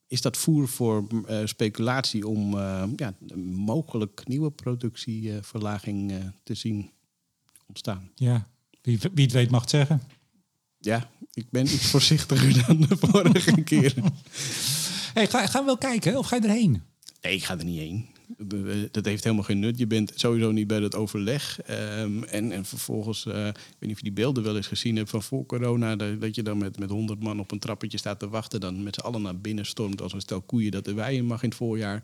[0.07, 1.07] is dat voer voor
[1.45, 3.15] speculatie om eh, ja,
[3.45, 6.13] mogelijk nieuwe productieverlaging
[6.43, 6.91] te zien
[7.67, 8.11] ontstaan?
[8.15, 8.47] Ja,
[8.83, 10.01] wie, wie het weet mag het zeggen.
[10.85, 13.95] Ja, ik ben iets voorzichtiger dan de vorige keer.
[15.15, 16.83] Hey, ga, ga wel kijken of ga je erheen?
[17.21, 18.07] Nee, ik ga er niet heen.
[18.91, 19.79] Dat heeft helemaal geen nut.
[19.79, 21.61] Je bent sowieso niet bij dat overleg.
[21.63, 24.97] Ehm, en, en vervolgens, eh, ik weet niet of je die beelden wel eens gezien
[24.97, 25.97] hebt van voor corona.
[25.97, 28.61] Dat, je dan met, met 100 man op een trappetje staat te wachten.
[28.61, 31.43] Dan met z'n allen naar binnen stormt als een stel koeien dat wij in mag
[31.43, 32.03] in het voorjaar.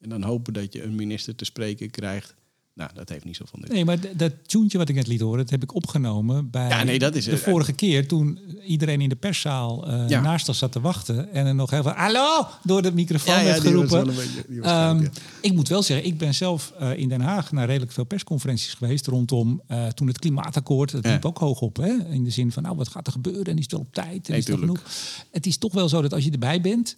[0.00, 2.34] En dan hopen dat je een minister te spreken krijgt.
[2.74, 3.72] Nou, dat heeft niet zoveel nut.
[3.72, 6.82] Nee, maar dat tuentje wat ik net liet horen, dat heb ik opgenomen bij Ja,
[6.84, 10.20] nee, dat is- de vorige keer toen iedereen in de perszaal eh, Ja.
[10.20, 13.44] naast ons zat te wachten en er nog heel veel hallo door de microfoon Ja,
[13.44, 14.06] werd geroepen.
[14.06, 15.06] beetje- Ehm,
[15.40, 18.74] Ik moet wel zeggen, ik ben zelf eh, in Den Haag naar redelijk veel persconferenties
[18.74, 20.90] geweest rondom eh, toen het klimaatakkoord.
[20.90, 21.92] Dat liep ook hoog op, hè?
[22.10, 24.26] in de zin van nou wat gaat er gebeuren en is het wel op tijd
[24.26, 24.82] en Nee, is het genoeg.
[25.30, 26.96] Het is toch wel zo dat als je erbij bent.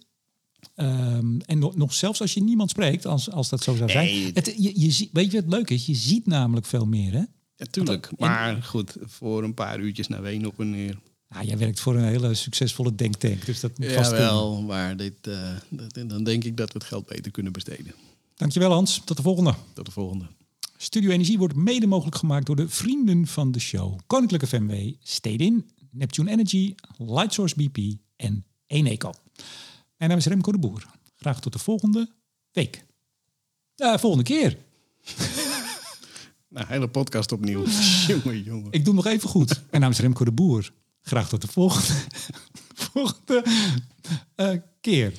[0.75, 4.05] Ehm, en nog, nog zelfs als je niemand spreekt, als, als dat zo zou zijn.
[4.05, 4.31] Nee.
[4.33, 5.85] Het, je, je, weet je wat leuk is?
[5.85, 7.11] Je ziet namelijk veel meer.
[7.13, 7.23] Hè?
[7.55, 8.05] Ja, tuurlijk.
[8.05, 10.99] Want- Maar goed, voor een paar uurtjes naar Wenen op en neer.
[11.29, 14.11] Nou, jij werkt voor een hele succesvolle denktank, dus dat moet vast.
[14.11, 17.93] Jawel, maar dit, eh, dat- dan denk ik dat we het geld beter kunnen besteden.
[18.35, 19.53] Dankjewel Hans, tot de volgende.
[19.73, 20.25] Tot de volgende.
[20.77, 23.99] Studio Energie wordt mede mogelijk gemaakt door de vrienden van de show.
[24.07, 29.11] Koninklijke FMW, Stedin, Neptune Energy, Lightsource BP en Eneco.
[29.97, 30.85] Mijn naam is Remco de Boer.
[31.15, 32.09] Graag tot de volgende
[32.51, 32.85] week.
[33.75, 34.57] Volgende keer.
[36.49, 37.65] Nou, hele podcast opnieuw.
[38.07, 38.71] jongen, jongen.
[38.71, 39.61] Ik doe nog even goed.
[39.69, 40.71] Mijn naam is Remco de Boer.
[41.01, 42.01] Graag tot de volgende,
[42.91, 43.43] volgende
[44.35, 45.13] eh, keer.